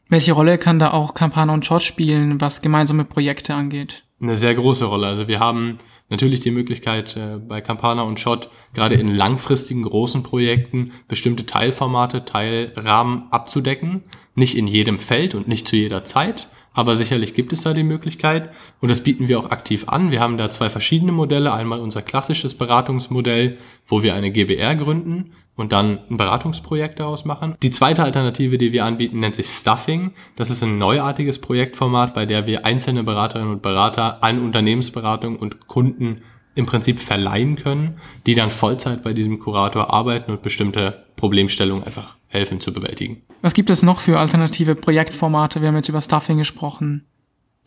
Welche 0.09 0.33
Rolle 0.33 0.57
kann 0.57 0.79
da 0.79 0.93
auch 0.93 1.13
Campana 1.13 1.53
und 1.53 1.67
Shot 1.67 1.83
spielen, 1.83 2.41
was 2.41 2.63
gemeinsame 2.63 3.05
Projekte 3.05 3.55
angeht? 3.55 4.05
Eine 4.21 4.37
sehr 4.37 4.55
große 4.55 4.87
Rolle. 4.87 5.07
Also 5.07 5.29
wir 5.29 5.39
haben 5.39 5.79
natürlich 6.09 6.41
die 6.41 6.51
Möglichkeit, 6.51 7.17
äh, 7.17 7.37
bei 7.37 7.61
Campana 7.61 8.03
und 8.03 8.19
Shot 8.19 8.49
gerade 8.75 8.95
in 8.95 9.15
langfristigen 9.15 9.83
großen 9.83 10.23
Projekten 10.23 10.93
bestimmte 11.07 11.47
Teilformate, 11.47 12.25
Teilrahmen 12.25 13.29
abzudecken. 13.31 14.03
Nicht 14.35 14.57
in 14.57 14.67
jedem 14.67 14.99
Feld 14.99 15.35
und 15.35 15.47
nicht 15.47 15.69
zu 15.69 15.77
jeder 15.77 16.05
Zeit, 16.05 16.49
aber 16.73 16.95
sicherlich 16.95 17.35
gibt 17.35 17.53
es 17.53 17.63
da 17.63 17.75
die 17.75 17.83
Möglichkeit 17.83 18.51
und 18.81 18.91
das 18.91 19.03
bieten 19.03 19.29
wir 19.29 19.39
auch 19.39 19.51
aktiv 19.51 19.89
an. 19.89 20.11
Wir 20.11 20.21
haben 20.21 20.37
da 20.37 20.51
zwei 20.51 20.71
verschiedene 20.71 21.13
Modelle. 21.13 21.53
Einmal 21.53 21.81
unser 21.81 22.03
klassisches 22.03 22.55
Beratungsmodell, 22.55 23.59
wo 23.87 24.03
wir 24.03 24.15
eine 24.15 24.31
GBR 24.31 24.77
gründen 24.77 25.33
und 25.57 25.73
dann 25.73 25.99
ein 26.09 26.17
Beratungsprojekt 26.17 27.01
daraus 27.01 27.25
machen. 27.25 27.57
Die 27.63 27.71
zweite 27.71 28.05
Alternative, 28.05 28.59
die 28.59 28.73
wir 28.73 28.85
anbieten, 28.85 29.21
nennt 29.21 29.35
sich 29.35 29.49
Stuffing. 29.49 30.13
Das 30.37 30.51
ist 30.51 30.63
ein 30.63 30.79
neuartiges 30.79 31.41
Projektformat, 31.41 32.15
bei 32.15 32.27
der 32.27 32.47
wir 32.47 32.65
einzelne 32.65 33.03
Beraterinnen 33.03 33.55
und 33.55 33.63
Berater 33.63 34.23
an 34.23 34.41
Unternehmensberatung 34.41 35.37
und 35.37 35.67
Kunden 35.67 36.23
im 36.59 36.67
Prinzip 36.67 36.99
verleihen 36.99 37.55
können, 37.55 37.99
die 38.27 38.35
dann 38.35 38.51
Vollzeit 38.51 39.05
bei 39.05 39.13
diesem 39.13 39.39
Kurator 39.39 39.95
arbeiten 39.95 40.33
und 40.33 40.43
bestimmte 40.43 41.05
Problemstellungen 41.15 41.85
einfach 41.85 42.17
helfen 42.27 42.59
zu 42.61 42.73
bewältigen. 42.73 43.23
Was 43.43 43.55
gibt 43.55 43.71
es 43.71 43.85
noch 43.85 44.01
für 44.01 44.19
alternative 44.19 44.75
Projektformate? 44.75 45.61
Wir 45.61 45.69
haben 45.69 45.77
jetzt 45.77 45.89
über 45.89 46.01
Stuffing 46.01 46.37
gesprochen. 46.39 47.07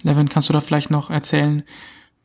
Levin, 0.04 0.28
kannst 0.28 0.50
du 0.50 0.54
da 0.54 0.60
vielleicht 0.60 0.92
noch 0.92 1.10
erzählen, 1.10 1.64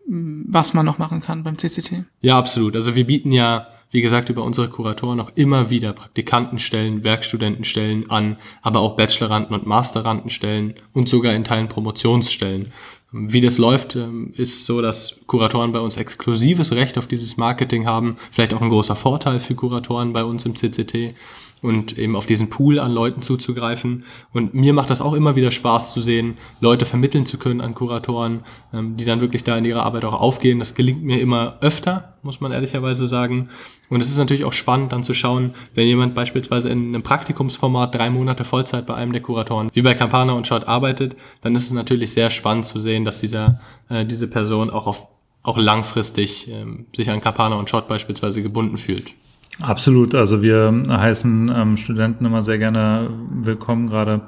was 0.08 0.74
man 0.74 0.84
noch 0.84 0.98
machen 0.98 1.20
kann 1.20 1.44
beim 1.44 1.56
CCT? 1.56 2.04
Ja, 2.20 2.36
absolut. 2.36 2.74
Also 2.74 2.96
wir 2.96 3.06
bieten 3.06 3.30
ja 3.30 3.68
wie 3.90 4.02
gesagt, 4.02 4.28
über 4.28 4.42
unsere 4.42 4.68
Kuratoren 4.68 5.20
auch 5.20 5.30
immer 5.36 5.70
wieder 5.70 5.92
Praktikantenstellen, 5.92 7.04
Werkstudentenstellen 7.04 8.10
an, 8.10 8.36
aber 8.62 8.80
auch 8.80 8.96
Bacheloranden 8.96 9.54
und 9.54 9.66
Masterandenstellen 9.66 10.74
und 10.92 11.08
sogar 11.08 11.32
in 11.34 11.44
Teilen 11.44 11.68
Promotionsstellen. 11.68 12.72
Wie 13.18 13.40
das 13.40 13.58
läuft, 13.58 13.96
ähm, 13.96 14.32
ist 14.36 14.66
so, 14.66 14.82
dass 14.82 15.16
Kuratoren 15.26 15.72
bei 15.72 15.80
uns 15.80 15.96
exklusives 15.96 16.72
Recht 16.72 16.98
auf 16.98 17.06
dieses 17.06 17.36
Marketing 17.36 17.86
haben. 17.86 18.16
Vielleicht 18.30 18.54
auch 18.54 18.60
ein 18.60 18.68
großer 18.68 18.96
Vorteil 18.96 19.40
für 19.40 19.54
Kuratoren 19.54 20.12
bei 20.12 20.24
uns 20.24 20.44
im 20.44 20.54
CCT 20.54 21.14
und 21.62 21.96
eben 21.98 22.16
auf 22.16 22.26
diesen 22.26 22.48
Pool 22.48 22.78
an 22.78 22.92
Leuten 22.92 23.22
zuzugreifen. 23.22 24.04
Und 24.32 24.54
mir 24.54 24.72
macht 24.72 24.90
das 24.90 25.00
auch 25.00 25.14
immer 25.14 25.36
wieder 25.36 25.50
Spaß 25.50 25.92
zu 25.92 26.00
sehen, 26.00 26.36
Leute 26.60 26.84
vermitteln 26.84 27.26
zu 27.26 27.38
können 27.38 27.60
an 27.60 27.74
Kuratoren, 27.74 28.40
ähm, 28.72 28.96
die 28.96 29.04
dann 29.04 29.20
wirklich 29.20 29.44
da 29.44 29.56
in 29.56 29.64
ihrer 29.64 29.82
Arbeit 29.84 30.04
auch 30.04 30.20
aufgehen. 30.20 30.58
Das 30.58 30.74
gelingt 30.74 31.02
mir 31.02 31.20
immer 31.20 31.56
öfter, 31.60 32.14
muss 32.22 32.40
man 32.40 32.52
ehrlicherweise 32.52 33.06
sagen. 33.06 33.48
Und 33.88 34.00
es 34.00 34.08
ist 34.08 34.18
natürlich 34.18 34.44
auch 34.44 34.52
spannend 34.52 34.92
dann 34.92 35.02
zu 35.02 35.14
schauen, 35.14 35.54
wenn 35.74 35.86
jemand 35.86 36.14
beispielsweise 36.14 36.68
in 36.68 36.88
einem 36.88 37.02
Praktikumsformat 37.02 37.94
drei 37.94 38.10
Monate 38.10 38.44
Vollzeit 38.44 38.86
bei 38.86 38.94
einem 38.94 39.12
der 39.12 39.22
Kuratoren, 39.22 39.70
wie 39.72 39.82
bei 39.82 39.94
Campana 39.94 40.34
und 40.34 40.46
Shot 40.46 40.68
arbeitet, 40.68 41.16
dann 41.40 41.54
ist 41.54 41.64
es 41.64 41.72
natürlich 41.72 42.12
sehr 42.12 42.30
spannend 42.30 42.66
zu 42.66 42.80
sehen, 42.80 43.04
dass 43.04 43.20
dieser, 43.20 43.60
äh, 43.88 44.04
diese 44.04 44.28
Person 44.28 44.70
auch 44.70 44.86
auf 44.86 45.08
auch 45.42 45.58
langfristig 45.58 46.50
ähm, 46.50 46.86
sich 46.94 47.08
an 47.08 47.20
Campana 47.20 47.54
und 47.54 47.70
Shot 47.70 47.86
beispielsweise 47.86 48.42
gebunden 48.42 48.78
fühlt. 48.78 49.14
Absolut. 49.62 50.14
Also 50.14 50.42
wir 50.42 50.82
heißen 50.88 51.50
ähm, 51.54 51.76
Studenten 51.76 52.26
immer 52.26 52.42
sehr 52.42 52.58
gerne 52.58 53.10
willkommen, 53.30 53.86
gerade 53.86 54.22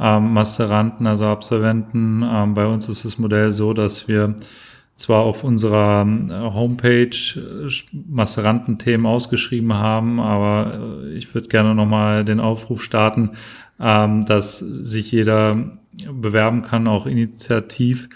ähm, 0.00 0.32
Masteranten, 0.32 1.06
also 1.06 1.24
Absolventen. 1.24 2.22
Ähm, 2.24 2.54
bei 2.54 2.66
uns 2.66 2.88
ist 2.88 3.04
das 3.04 3.18
Modell 3.18 3.52
so, 3.52 3.74
dass 3.74 4.08
wir 4.08 4.34
zwar 4.96 5.22
auf 5.22 5.44
unserer 5.44 6.06
äh, 6.06 6.54
Homepage 6.54 7.10
äh, 7.10 7.70
Masterantenthemen 8.08 9.04
ausgeschrieben 9.04 9.74
haben, 9.74 10.20
aber 10.20 11.02
äh, 11.04 11.14
ich 11.14 11.34
würde 11.34 11.48
gerne 11.48 11.74
nochmal 11.74 12.24
den 12.24 12.40
Aufruf 12.40 12.82
starten, 12.82 13.32
ähm, 13.78 14.24
dass 14.24 14.58
sich 14.58 15.12
jeder 15.12 15.78
bewerben 16.10 16.62
kann, 16.62 16.88
auch 16.88 17.04
initiativ 17.04 18.08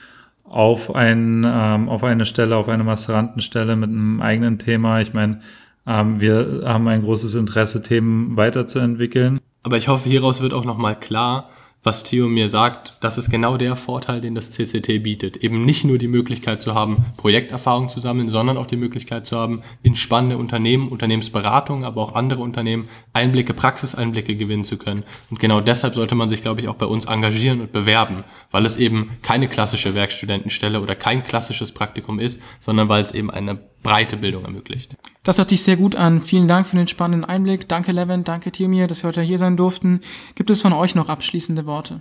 auf, 0.44 0.94
ein, 0.94 1.44
ähm, 1.46 1.88
auf 1.90 2.02
eine 2.02 2.24
Stelle, 2.24 2.56
auf 2.56 2.68
eine 2.68 2.84
Masterantenstelle 2.84 3.76
mit 3.76 3.90
einem 3.90 4.22
eigenen 4.22 4.58
Thema. 4.58 5.00
Ich 5.00 5.12
meine, 5.12 5.40
wir 5.86 6.62
haben 6.64 6.88
ein 6.88 7.02
großes 7.02 7.36
Interesse, 7.36 7.82
Themen 7.82 8.36
weiterzuentwickeln. 8.36 9.40
Aber 9.62 9.76
ich 9.76 9.88
hoffe, 9.88 10.08
hieraus 10.08 10.42
wird 10.42 10.52
auch 10.52 10.64
nochmal 10.64 10.98
klar, 10.98 11.48
was 11.86 12.02
Theo 12.02 12.28
mir 12.28 12.48
sagt, 12.48 12.94
das 13.00 13.16
ist 13.16 13.30
genau 13.30 13.56
der 13.56 13.76
Vorteil, 13.76 14.20
den 14.20 14.34
das 14.34 14.50
CCT 14.50 15.04
bietet. 15.04 15.36
Eben 15.36 15.64
nicht 15.64 15.84
nur 15.84 15.98
die 15.98 16.08
Möglichkeit 16.08 16.60
zu 16.60 16.74
haben, 16.74 17.04
Projekterfahrung 17.16 17.88
zu 17.88 18.00
sammeln, 18.00 18.28
sondern 18.28 18.56
auch 18.56 18.66
die 18.66 18.76
Möglichkeit 18.76 19.24
zu 19.24 19.36
haben, 19.36 19.62
in 19.84 19.94
spannende 19.94 20.36
Unternehmen, 20.36 20.88
Unternehmensberatung, 20.88 21.84
aber 21.84 22.02
auch 22.02 22.16
andere 22.16 22.42
Unternehmen 22.42 22.88
Einblicke, 23.12 23.54
Praxiseinblicke 23.54 24.34
gewinnen 24.34 24.64
zu 24.64 24.78
können. 24.78 25.04
Und 25.30 25.38
genau 25.38 25.60
deshalb 25.60 25.94
sollte 25.94 26.16
man 26.16 26.28
sich, 26.28 26.42
glaube 26.42 26.60
ich, 26.60 26.66
auch 26.66 26.74
bei 26.74 26.86
uns 26.86 27.04
engagieren 27.04 27.60
und 27.60 27.70
bewerben, 27.70 28.24
weil 28.50 28.66
es 28.66 28.78
eben 28.78 29.10
keine 29.22 29.46
klassische 29.46 29.94
Werkstudentenstelle 29.94 30.80
oder 30.80 30.96
kein 30.96 31.22
klassisches 31.22 31.70
Praktikum 31.70 32.18
ist, 32.18 32.40
sondern 32.58 32.88
weil 32.88 33.04
es 33.04 33.12
eben 33.12 33.30
eine 33.30 33.60
breite 33.82 34.16
Bildung 34.16 34.44
ermöglicht. 34.44 34.96
Das 35.22 35.38
hört 35.38 35.50
sich 35.50 35.62
sehr 35.62 35.76
gut 35.76 35.96
an. 35.96 36.20
Vielen 36.20 36.48
Dank 36.48 36.66
für 36.66 36.76
den 36.76 36.88
spannenden 36.88 37.28
Einblick. 37.28 37.68
Danke, 37.68 37.92
Levin. 37.92 38.24
Danke, 38.24 38.52
Timir, 38.52 38.86
dass 38.86 39.02
wir 39.02 39.08
heute 39.08 39.22
hier 39.22 39.38
sein 39.38 39.56
durften. 39.56 40.00
Gibt 40.34 40.50
es 40.50 40.62
von 40.62 40.72
euch 40.72 40.94
noch 40.94 41.08
abschließende 41.08 41.66
Worte? 41.66 42.00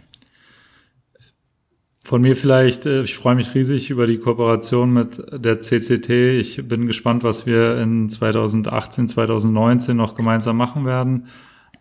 Von 2.03 2.21
mir 2.21 2.35
vielleicht, 2.35 2.85
äh, 2.85 3.01
ich 3.01 3.15
freue 3.15 3.33
mich 3.33 3.55
riesig 3.55 3.89
über 3.89 4.05
die 4.05 4.19
Kooperation 4.19 4.93
mit 4.93 5.23
der 5.33 5.59
CCT. 5.59 6.39
Ich 6.39 6.67
bin 6.67 6.85
gespannt, 6.85 7.23
was 7.23 7.47
wir 7.47 7.79
in 7.79 8.11
2018, 8.11 9.07
2019 9.07 9.97
noch 9.97 10.13
gemeinsam 10.13 10.55
machen 10.55 10.85
werden. 10.85 11.25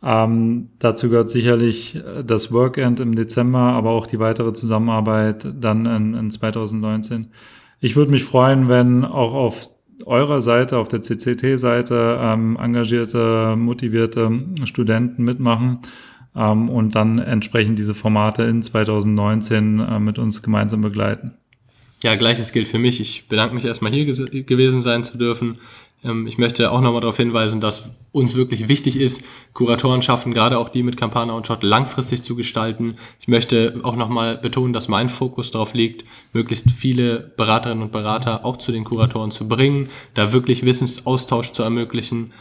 Ähm, 0.03 0.71
dazu 0.79 1.11
gehört 1.11 1.29
sicherlich 1.29 2.03
das 2.25 2.53
Workend 2.53 3.01
im 3.01 3.15
Dezember, 3.15 3.59
aber 3.59 3.91
auch 3.91 4.07
die 4.07 4.19
weitere 4.19 4.55
Zusammenarbeit 4.55 5.47
dann 5.61 5.85
in, 5.85 6.15
in 6.15 6.31
2019. 6.31 7.31
Ich 7.81 7.97
würde 7.97 8.11
mich 8.11 8.25
freuen, 8.25 8.69
wenn 8.69 9.05
auch 9.05 9.35
auf 9.35 9.69
eurer 10.05 10.43
Seite, 10.43 10.79
auf 10.79 10.89
der 10.89 11.03
CCT-Seite 11.03 12.19
ähm, 12.21 12.57
engagierte, 12.61 13.57
motivierte 13.57 14.31
Studenten 14.65 15.25
mitmachen 15.25 15.81
ähm, 16.37 16.69
und 16.69 16.95
dann 16.95 17.19
entsprechend 17.19 17.79
diese 17.79 17.95
Formate 17.95 18.45
in 18.45 18.63
2019 18.63 19.81
äh, 19.81 19.99
mit 20.01 20.19
uns 20.19 20.43
gemeinsam 20.43 20.81
begleiten. 20.81 21.35
Ja, 22.03 22.17
gleiches 22.17 22.53
gilt 22.53 22.69
für 22.69 22.79
mich. 22.79 23.01
Ich 23.01 23.29
bedanke 23.29 23.55
mich 23.55 23.65
erstmal 23.65 23.91
hier 23.91 24.05
gewesen 24.05 24.83
sein 24.83 25.05
zu 25.05 25.17
dürfen. 25.17 25.57
Ähm, 26.05 26.27
ich 26.27 26.39
möchte 26.39 26.71
auch 26.71 26.81
nochmal 26.81 27.01
darauf 27.01 27.17
hinweisen, 27.17 27.61
dass 27.61 27.91
uns 28.13 28.37
wirklich 28.37 28.69
wichtig 28.69 28.97
ist, 28.97 29.25
Kuratoren 29.55 30.03
schaffen, 30.03 30.33
gerade 30.33 30.59
auch 30.59 30.69
die 30.69 30.83
mit 30.83 30.97
Campana 30.97 31.33
und 31.33 31.47
Shot 31.47 31.63
langfristig 31.63 32.23
zu 32.23 32.37
gestalten. 32.37 32.97
Ich 33.19 33.27
möchte 33.27 33.81
auch 33.83 33.97
nochmal 33.97 34.37
betonen, 34.39 34.73
dass 34.73 34.89
mein 34.89 35.09
Fokus 35.09 35.51
darauf 35.51 35.75
liegt, 35.75 36.05
möglichst 36.33 36.71
viele 36.71 37.33
Beraterinnen 37.37 37.83
und 37.83 37.93
Berater 37.93 38.45
auch 38.45 38.59
zu 38.59 38.71
den 38.71 38.85
Kuratoren 38.85 39.31
zu 39.31 39.49
bringen, 39.49 39.89
da 40.15 40.33
wirklich 40.33 40.65
Wissensaustausch 40.65 41.53
zu 41.53 41.63
ermöglichen. 41.63 42.33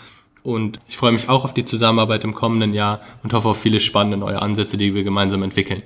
Und 0.43 0.78
ich 0.88 0.97
freue 0.97 1.13
mich 1.13 1.30
auch 1.30 1.45
auf 1.45 1.54
die 1.54 1.65
Zusammenarbeit 1.65 2.26
im 2.26 2.36
kommenden 2.36 2.73
Jahr 2.73 2.99
und 3.23 3.34
hoffe 3.34 3.49
auf 3.49 3.62
viele 3.62 3.80
spannende 3.80 4.17
neue 4.17 4.41
Ansätze, 4.41 4.78
die 4.78 4.93
wir 4.93 5.04
gemeinsam 5.04 5.41
entwickeln. 5.41 5.84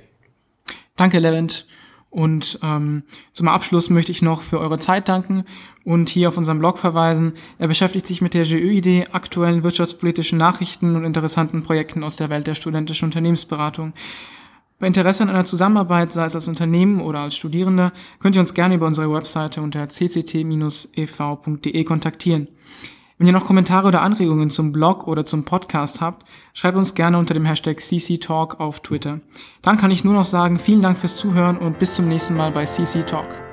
Danke, 0.96 1.20
Levent. 1.20 1.64
Und 2.10 2.58
ähm, 2.62 3.02
zum 3.32 3.48
Abschluss 3.48 3.90
möchte 3.90 4.12
ich 4.12 4.22
noch 4.22 4.40
für 4.40 4.58
eure 4.58 4.78
Zeit 4.78 5.08
danken 5.10 5.44
und 5.84 6.08
hier 6.08 6.28
auf 6.28 6.38
unseren 6.38 6.58
Blog 6.58 6.78
verweisen. 6.78 7.34
Er 7.58 7.68
beschäftigt 7.68 8.06
sich 8.06 8.22
mit 8.22 8.32
der 8.32 8.44
GÖ-Idee, 8.44 9.08
aktuellen 9.12 9.62
wirtschaftspolitischen 9.62 10.38
Nachrichten 10.38 10.96
und 10.96 11.04
interessanten 11.04 11.62
Projekten 11.62 12.02
aus 12.02 12.16
der 12.16 12.30
Welt 12.30 12.46
der 12.46 12.54
studentischen 12.54 13.06
Unternehmensberatung. 13.06 13.92
Bei 14.78 14.86
Interesse 14.86 15.24
an 15.24 15.28
einer 15.28 15.44
Zusammenarbeit, 15.44 16.12
sei 16.12 16.24
es 16.24 16.36
als 16.36 16.48
Unternehmen 16.48 17.00
oder 17.00 17.18
als 17.18 17.36
Studierende, 17.36 17.92
könnt 18.20 18.36
ihr 18.36 18.40
uns 18.40 18.54
gerne 18.54 18.76
über 18.76 18.86
unsere 18.86 19.12
Webseite 19.12 19.60
unter 19.60 19.88
cct-ev.de 19.88 20.94
kontaktieren. 21.84 22.48
Wenn 23.18 23.26
ihr 23.26 23.32
noch 23.32 23.46
Kommentare 23.46 23.88
oder 23.88 24.02
Anregungen 24.02 24.48
zum 24.48 24.70
Blog 24.70 25.08
oder 25.08 25.24
zum 25.24 25.44
Podcast 25.44 26.00
habt, 26.00 26.24
schreibt 26.54 26.78
uns 26.78 26.94
gerne 26.94 27.18
unter 27.18 27.34
dem 27.34 27.44
Hashtag 27.44 27.80
CCTalk 27.80 28.60
auf 28.60 28.80
Twitter. 28.80 29.18
Dann 29.60 29.76
kann 29.76 29.90
ich 29.90 30.04
nur 30.04 30.14
noch 30.14 30.24
sagen, 30.24 30.58
vielen 30.60 30.82
Dank 30.82 30.98
fürs 30.98 31.16
Zuhören 31.16 31.58
und 31.58 31.80
bis 31.80 31.96
zum 31.96 32.06
nächsten 32.06 32.36
Mal 32.36 32.52
bei 32.52 32.64
CC 32.64 33.02
Talk. 33.02 33.47